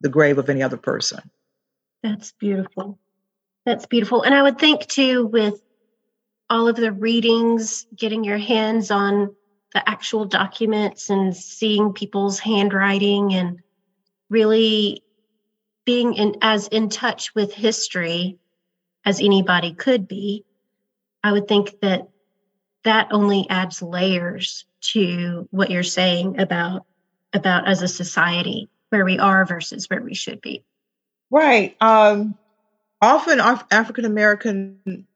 the 0.00 0.08
grave 0.08 0.38
of 0.38 0.48
any 0.48 0.62
other 0.62 0.76
person. 0.76 1.28
That's 2.04 2.30
beautiful. 2.30 3.00
That's 3.66 3.86
beautiful. 3.86 4.22
And 4.22 4.32
I 4.32 4.42
would 4.42 4.58
think 4.58 4.86
too, 4.86 5.26
with 5.26 5.60
all 6.50 6.68
of 6.68 6.76
the 6.76 6.92
readings, 6.92 7.86
getting 7.94 8.24
your 8.24 8.38
hands 8.38 8.90
on 8.90 9.34
the 9.74 9.88
actual 9.88 10.24
documents 10.24 11.10
and 11.10 11.36
seeing 11.36 11.92
people's 11.92 12.38
handwriting 12.38 13.34
and 13.34 13.60
really 14.30 15.02
being 15.84 16.14
in 16.14 16.36
as 16.42 16.68
in 16.68 16.88
touch 16.88 17.34
with 17.34 17.52
history 17.52 18.38
as 19.04 19.20
anybody 19.20 19.72
could 19.74 20.08
be, 20.08 20.44
I 21.22 21.32
would 21.32 21.48
think 21.48 21.80
that 21.80 22.08
that 22.84 23.08
only 23.10 23.46
adds 23.50 23.82
layers 23.82 24.64
to 24.80 25.48
what 25.50 25.70
you're 25.70 25.82
saying 25.82 26.40
about 26.40 26.84
about 27.32 27.68
as 27.68 27.82
a 27.82 27.88
society 27.88 28.68
where 28.90 29.04
we 29.04 29.18
are 29.18 29.44
versus 29.44 29.88
where 29.90 30.02
we 30.02 30.14
should 30.14 30.40
be. 30.40 30.64
Right. 31.30 31.76
Um, 31.80 32.38
often 33.02 33.40
African 33.40 34.04
American 34.04 35.06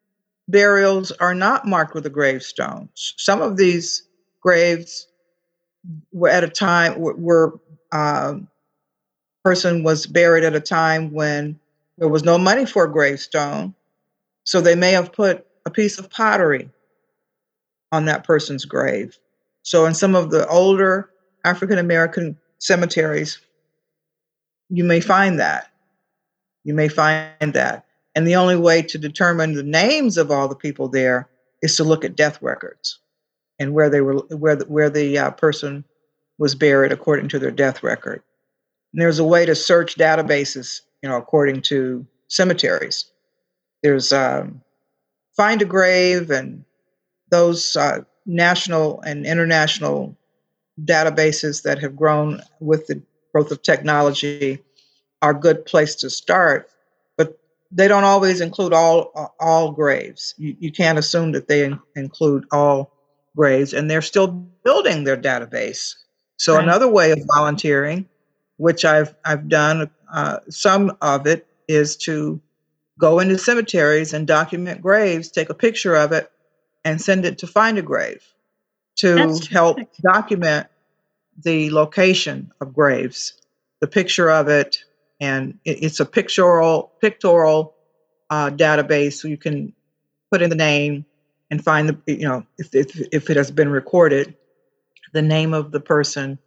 burials 0.48 1.12
are 1.12 1.34
not 1.34 1.66
marked 1.66 1.94
with 1.94 2.06
a 2.06 2.10
gravestone. 2.10 2.88
Some 2.94 3.40
of 3.42 3.56
these 3.56 4.02
graves 4.40 5.06
were 6.12 6.28
at 6.28 6.44
a 6.44 6.48
time 6.48 6.98
were, 6.98 7.60
um, 7.92 8.48
person 9.44 9.82
was 9.82 10.06
buried 10.06 10.44
at 10.44 10.54
a 10.54 10.60
time 10.60 11.12
when 11.12 11.58
there 11.98 12.08
was 12.08 12.24
no 12.24 12.38
money 12.38 12.64
for 12.64 12.84
a 12.84 12.92
gravestone, 12.92 13.74
so 14.44 14.60
they 14.60 14.74
may 14.74 14.92
have 14.92 15.12
put 15.12 15.46
a 15.66 15.70
piece 15.70 15.98
of 15.98 16.10
pottery 16.10 16.70
on 17.90 18.06
that 18.06 18.24
person's 18.24 18.64
grave. 18.64 19.18
So 19.62 19.86
in 19.86 19.94
some 19.94 20.14
of 20.14 20.30
the 20.30 20.46
older 20.48 21.10
African 21.44 21.78
American 21.78 22.38
cemeteries, 22.58 23.38
you 24.68 24.84
may 24.84 25.00
find 25.00 25.38
that. 25.38 25.70
You 26.64 26.74
may 26.74 26.88
find 26.88 27.52
that. 27.52 27.84
And 28.14 28.26
the 28.26 28.36
only 28.36 28.56
way 28.56 28.82
to 28.82 28.98
determine 28.98 29.54
the 29.54 29.62
names 29.62 30.18
of 30.18 30.30
all 30.30 30.48
the 30.48 30.54
people 30.54 30.88
there 30.88 31.28
is 31.62 31.76
to 31.76 31.84
look 31.84 32.04
at 32.04 32.16
death 32.16 32.40
records 32.42 32.98
and 33.58 33.72
where 33.72 33.88
they 33.88 34.00
were, 34.00 34.18
where 34.28 34.56
the, 34.56 34.64
where 34.66 34.90
the 34.90 35.18
uh, 35.18 35.30
person 35.30 35.84
was 36.38 36.54
buried 36.54 36.92
according 36.92 37.28
to 37.28 37.38
their 37.38 37.50
death 37.50 37.82
record. 37.82 38.22
And 38.92 39.00
there's 39.00 39.18
a 39.18 39.24
way 39.24 39.46
to 39.46 39.54
search 39.54 39.96
databases, 39.96 40.80
you 41.02 41.08
know, 41.08 41.16
according 41.16 41.62
to 41.62 42.06
cemeteries. 42.28 43.06
There's 43.82 44.12
um, 44.12 44.60
Find 45.36 45.62
a 45.62 45.64
Grave 45.64 46.30
and 46.30 46.64
those 47.30 47.76
uh, 47.76 48.00
national 48.26 49.00
and 49.02 49.24
international 49.24 50.16
databases 50.84 51.62
that 51.62 51.78
have 51.78 51.96
grown 51.96 52.42
with 52.60 52.86
the 52.86 53.00
growth 53.32 53.50
of 53.50 53.62
technology 53.62 54.58
are 55.22 55.30
a 55.30 55.40
good 55.40 55.64
place 55.64 55.94
to 55.96 56.10
start 56.10 56.68
they 57.72 57.88
don't 57.88 58.04
always 58.04 58.40
include 58.40 58.72
all 58.72 59.34
all 59.40 59.72
graves 59.72 60.34
you, 60.38 60.56
you 60.58 60.72
can't 60.72 60.98
assume 60.98 61.32
that 61.32 61.48
they 61.48 61.64
in, 61.64 61.78
include 61.96 62.44
all 62.52 62.92
graves 63.36 63.72
and 63.72 63.90
they're 63.90 64.02
still 64.02 64.28
building 64.28 65.04
their 65.04 65.16
database 65.16 65.94
so 66.36 66.54
right. 66.54 66.62
another 66.62 66.88
way 66.88 67.10
of 67.12 67.18
volunteering 67.34 68.06
which 68.56 68.84
i've 68.84 69.14
i've 69.24 69.48
done 69.48 69.90
uh, 70.12 70.38
some 70.50 70.96
of 71.00 71.26
it 71.26 71.46
is 71.68 71.96
to 71.96 72.40
go 72.98 73.18
into 73.18 73.38
cemeteries 73.38 74.12
and 74.12 74.26
document 74.26 74.80
graves, 74.80 75.28
take 75.28 75.50
a 75.50 75.54
picture 75.54 75.96
of 75.96 76.12
it, 76.12 76.30
and 76.84 77.00
send 77.00 77.24
it 77.24 77.38
to 77.38 77.46
Find 77.46 77.78
a 77.78 77.82
Grave 77.82 78.22
to 78.96 79.14
That's 79.14 79.48
help 79.48 79.76
terrific. 79.78 79.96
document 80.02 80.66
the 81.42 81.70
location 81.70 82.52
of 82.60 82.74
graves, 82.74 83.34
the 83.80 83.86
picture 83.86 84.30
of 84.30 84.48
it, 84.48 84.84
and 85.22 85.56
it, 85.64 85.84
it's 85.84 86.00
a 86.00 86.04
pictorial 86.04 86.92
pictorial 87.00 87.74
uh, 88.28 88.50
database, 88.50 89.14
so 89.14 89.28
you 89.28 89.38
can 89.38 89.72
put 90.30 90.42
in 90.42 90.50
the 90.50 90.56
name 90.56 91.06
and 91.50 91.64
find 91.64 91.88
the 91.88 91.98
you 92.12 92.28
know 92.28 92.44
if 92.58 92.74
if, 92.74 93.00
if 93.12 93.30
it 93.30 93.36
has 93.36 93.50
been 93.50 93.70
recorded, 93.70 94.34
the 95.12 95.22
name 95.22 95.54
of 95.54 95.70
the 95.70 95.80
person 95.80 96.38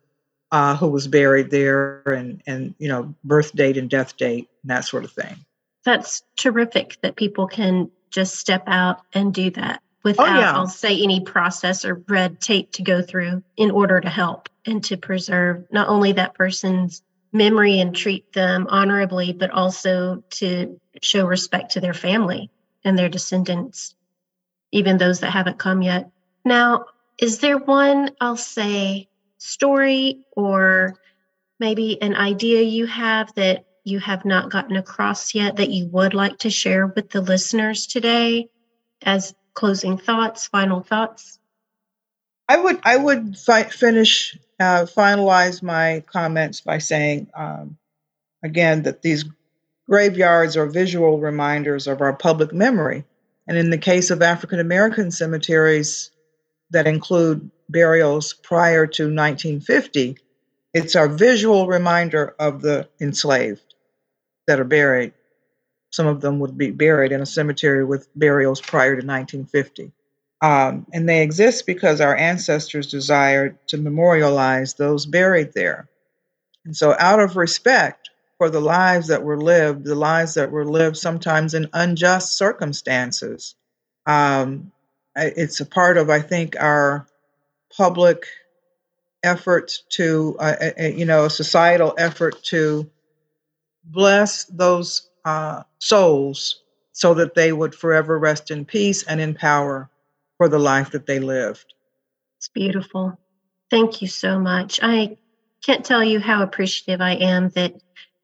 uh, 0.51 0.75
who 0.75 0.89
was 0.89 1.07
buried 1.07 1.49
there, 1.49 2.01
and 2.05 2.43
and 2.45 2.75
you 2.77 2.89
know 2.89 3.15
birth 3.23 3.55
date 3.55 3.77
and 3.77 3.89
death 3.89 4.17
date 4.17 4.49
and 4.61 4.69
that 4.69 4.83
sort 4.83 5.05
of 5.05 5.11
thing. 5.11 5.45
That's 5.85 6.23
terrific 6.37 6.97
that 7.01 7.15
people 7.15 7.47
can 7.47 7.89
just 8.11 8.35
step 8.35 8.63
out 8.67 9.01
and 9.13 9.33
do 9.33 9.51
that 9.51 9.81
without, 10.03 10.39
yeah. 10.39 10.53
I'll 10.53 10.67
say, 10.67 11.01
any 11.01 11.21
process 11.21 11.85
or 11.85 12.03
red 12.07 12.41
tape 12.41 12.71
to 12.73 12.81
go 12.81 13.01
through 13.01 13.43
in 13.55 13.71
order 13.71 14.01
to 14.01 14.09
help 14.09 14.49
and 14.65 14.83
to 14.85 14.97
preserve 14.97 15.65
not 15.71 15.87
only 15.87 16.11
that 16.13 16.33
person's 16.33 17.03
memory 17.35 17.79
and 17.79 17.95
treat 17.95 18.31
them 18.33 18.67
honorably, 18.69 19.33
but 19.33 19.51
also 19.51 20.23
to 20.31 20.79
show 21.01 21.25
respect 21.25 21.73
to 21.73 21.81
their 21.81 21.93
family 21.93 22.49
and 22.83 22.97
their 22.97 23.09
descendants, 23.09 23.93
even 24.71 24.97
those 24.97 25.19
that 25.19 25.31
haven't 25.31 25.59
come 25.59 25.81
yet. 25.81 26.09
Now, 26.43 26.85
is 27.17 27.39
there 27.39 27.57
one, 27.57 28.11
I'll 28.19 28.37
say, 28.37 29.09
story 29.37 30.25
or 30.35 30.95
maybe 31.59 32.01
an 32.01 32.15
idea 32.15 32.61
you 32.61 32.85
have 32.85 33.33
that 33.35 33.65
you 33.83 33.99
have 33.99 34.25
not 34.25 34.51
gotten 34.51 34.75
across 34.77 35.35
yet 35.35 35.57
that 35.57 35.69
you 35.69 35.87
would 35.87 36.13
like 36.13 36.39
to 36.39 36.49
share 36.49 36.87
with 36.87 37.09
the 37.09 37.21
listeners 37.21 37.85
today 37.85 38.49
as 39.01 39.35
closing 39.53 39.97
thoughts, 39.97 40.47
final 40.47 40.81
thoughts? 40.81 41.39
I 42.47 42.57
would 42.57 42.79
I 42.83 42.97
would 42.97 43.37
fi- 43.37 43.63
finish 43.63 44.37
uh, 44.59 44.85
finalize 44.85 45.61
my 45.61 46.03
comments 46.07 46.61
by 46.61 46.77
saying 46.77 47.27
um, 47.35 47.77
again 48.43 48.83
that 48.83 49.01
these 49.01 49.25
graveyards 49.89 50.57
are 50.57 50.65
visual 50.65 51.19
reminders 51.19 51.87
of 51.87 52.01
our 52.01 52.13
public 52.13 52.53
memory, 52.53 53.03
and 53.47 53.57
in 53.57 53.69
the 53.69 53.77
case 53.77 54.09
of 54.11 54.21
African 54.21 54.59
American 54.59 55.11
cemeteries 55.11 56.11
that 56.71 56.87
include 56.87 57.49
burials 57.69 58.33
prior 58.33 58.87
to 58.87 59.03
1950, 59.03 60.17
it's 60.73 60.95
our 60.95 61.07
visual 61.07 61.67
reminder 61.67 62.35
of 62.39 62.61
the 62.61 62.87
enslaved 62.99 63.75
that 64.47 64.59
are 64.59 64.65
buried. 64.65 65.13
Some 65.91 66.07
of 66.07 66.21
them 66.21 66.39
would 66.39 66.57
be 66.57 66.71
buried 66.71 67.11
in 67.11 67.21
a 67.21 67.25
cemetery 67.25 67.85
with 67.85 68.07
burials 68.15 68.59
prior 68.59 68.99
to 68.99 69.05
1950. 69.05 69.91
Um, 70.45 70.85
and 70.93 71.09
they 71.09 71.23
exist 71.23 71.65
because 71.65 71.99
our 71.99 72.15
ancestors 72.15 72.85
desired 72.85 73.57
to 73.69 73.77
memorialize 73.77 74.75
those 74.75 75.07
buried 75.07 75.53
there. 75.53 75.89
And 76.65 76.77
so, 76.77 76.95
out 76.99 77.19
of 77.19 77.35
respect 77.35 78.11
for 78.37 78.51
the 78.51 78.61
lives 78.61 79.07
that 79.07 79.23
were 79.23 79.41
lived, 79.41 79.85
the 79.85 79.95
lives 79.95 80.35
that 80.35 80.51
were 80.51 80.63
lived 80.63 80.97
sometimes 80.97 81.55
in 81.55 81.67
unjust 81.73 82.37
circumstances, 82.37 83.55
um, 84.05 84.71
it's 85.15 85.61
a 85.61 85.65
part 85.65 85.97
of, 85.97 86.11
I 86.11 86.19
think, 86.19 86.55
our 86.59 87.07
public 87.75 88.27
effort 89.23 89.79
to, 89.93 90.35
uh, 90.39 90.55
uh, 90.61 90.71
uh, 90.79 90.83
you 90.89 91.05
know, 91.05 91.25
a 91.25 91.29
societal 91.31 91.95
effort 91.97 92.43
to 92.43 92.87
bless 93.83 94.43
those 94.45 95.09
uh, 95.25 95.63
souls 95.79 96.61
so 96.91 97.15
that 97.15 97.33
they 97.33 97.51
would 97.51 97.73
forever 97.73 98.19
rest 98.19 98.51
in 98.51 98.63
peace 98.63 99.01
and 99.01 99.19
in 99.19 99.33
power 99.33 99.89
for 100.37 100.49
the 100.49 100.59
life 100.59 100.91
that 100.91 101.05
they 101.05 101.19
lived. 101.19 101.73
It's 102.39 102.49
beautiful. 102.49 103.19
Thank 103.69 104.01
you 104.01 104.07
so 104.07 104.39
much. 104.39 104.79
I 104.81 105.17
can't 105.65 105.85
tell 105.85 106.03
you 106.03 106.19
how 106.19 106.43
appreciative 106.43 107.01
I 107.01 107.13
am 107.13 107.49
that 107.49 107.73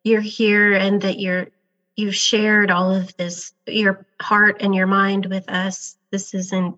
you're 0.04 0.22
here 0.22 0.74
and 0.74 1.02
that 1.02 1.20
you're 1.20 1.48
you've 1.96 2.16
shared 2.16 2.72
all 2.72 2.94
of 2.94 3.16
this 3.18 3.54
your 3.68 4.06
heart 4.22 4.58
and 4.62 4.74
your 4.74 4.88
mind 4.88 5.26
with 5.26 5.50
us. 5.50 5.98
This 6.12 6.32
has 6.32 6.54
en- 6.54 6.78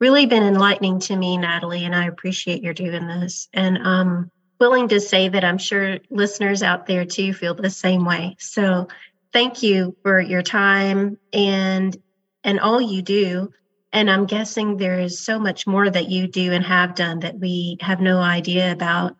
really 0.00 0.26
been 0.26 0.42
enlightening 0.42 1.00
to 1.00 1.16
me, 1.16 1.36
Natalie, 1.36 1.84
and 1.84 1.94
I 1.94 2.06
appreciate 2.06 2.62
your 2.62 2.74
doing 2.74 3.06
this. 3.06 3.48
And 3.52 3.78
um 3.78 4.30
willing 4.58 4.88
to 4.88 5.00
say 5.00 5.28
that 5.28 5.44
I'm 5.44 5.58
sure 5.58 5.98
listeners 6.10 6.62
out 6.62 6.86
there 6.86 7.04
too 7.04 7.34
feel 7.34 7.54
the 7.54 7.70
same 7.70 8.04
way. 8.04 8.36
So 8.38 8.88
thank 9.32 9.62
you 9.62 9.96
for 10.02 10.20
your 10.20 10.42
time 10.42 11.18
and 11.32 11.96
and 12.44 12.60
all 12.60 12.80
you 12.80 13.02
do. 13.02 13.50
And 13.92 14.10
I'm 14.10 14.26
guessing 14.26 14.76
there 14.76 15.00
is 15.00 15.20
so 15.20 15.38
much 15.38 15.66
more 15.66 15.88
that 15.88 16.08
you 16.08 16.26
do 16.26 16.52
and 16.52 16.64
have 16.64 16.94
done 16.94 17.20
that 17.20 17.38
we 17.38 17.78
have 17.80 18.00
no 18.00 18.18
idea 18.18 18.72
about. 18.72 19.16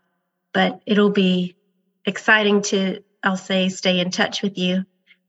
But 0.52 0.80
it'll 0.86 1.10
be 1.10 1.56
exciting 2.04 2.62
to, 2.62 3.02
I'll 3.22 3.36
say, 3.36 3.68
stay 3.68 4.00
in 4.00 4.10
touch 4.10 4.42
with 4.42 4.58
you 4.58 4.84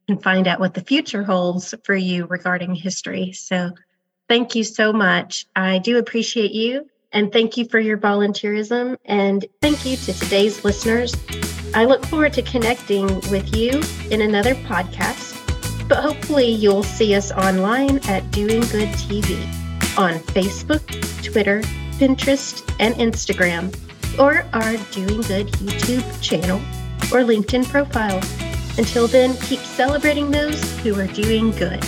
and 0.08 0.21
find 0.21 0.47
out 0.47 0.60
what 0.60 0.73
the 0.73 0.82
future 0.82 1.23
holds 1.23 1.73
for 1.84 1.95
you 1.95 2.26
regarding 2.26 2.76
history. 2.76 3.34
So 3.34 3.71
thank 4.28 4.56
you 4.56 4.63
so 4.63 4.93
much. 4.93 5.45
I 5.56 5.80
do 5.80 5.97
appreciate 5.97 6.52
you. 6.52 6.89
And 7.12 7.32
thank 7.32 7.58
you 7.58 7.65
for 7.65 7.80
your 7.80 7.97
volunteerism. 7.97 8.97
And 9.06 9.45
thank 9.62 9.86
you 9.86 9.95
to 9.97 10.13
today's 10.13 10.63
listeners. 10.65 11.15
I 11.73 11.86
look 11.86 12.06
forward 12.06 12.34
to 12.34 12.41
connecting 12.41 13.08
with 13.32 13.56
you 13.56 13.82
in 14.12 14.21
another 14.21 14.56
podcast 14.56 15.47
but 15.88 16.00
hopefully 16.00 16.47
you'll 16.47 16.84
see 16.84 17.15
us 17.15 17.32
online 17.32 18.00
at 18.10 18.30
Doing 18.32 18.62
Good 18.62 18.89
TV 18.89 19.38
on 19.97 20.19
Facebook, 20.36 20.86
Twitter, 21.23 21.62
Pinterest, 21.97 22.63
and 22.80 22.95
Instagram, 22.95 23.73
or 24.19 24.45
our 24.54 24.78
Doing 24.91 25.21
Good 25.21 25.47
YouTube 25.54 26.21
channel 26.21 26.60
or 27.12 27.23
LinkedIn 27.23 27.67
profile. 27.69 28.21
Until 28.78 29.08
then, 29.08 29.36
keep 29.38 29.60
celebrating 29.60 30.30
those 30.30 30.80
who 30.80 31.00
are 31.00 31.08
doing 31.08 31.52
good. 31.52 31.84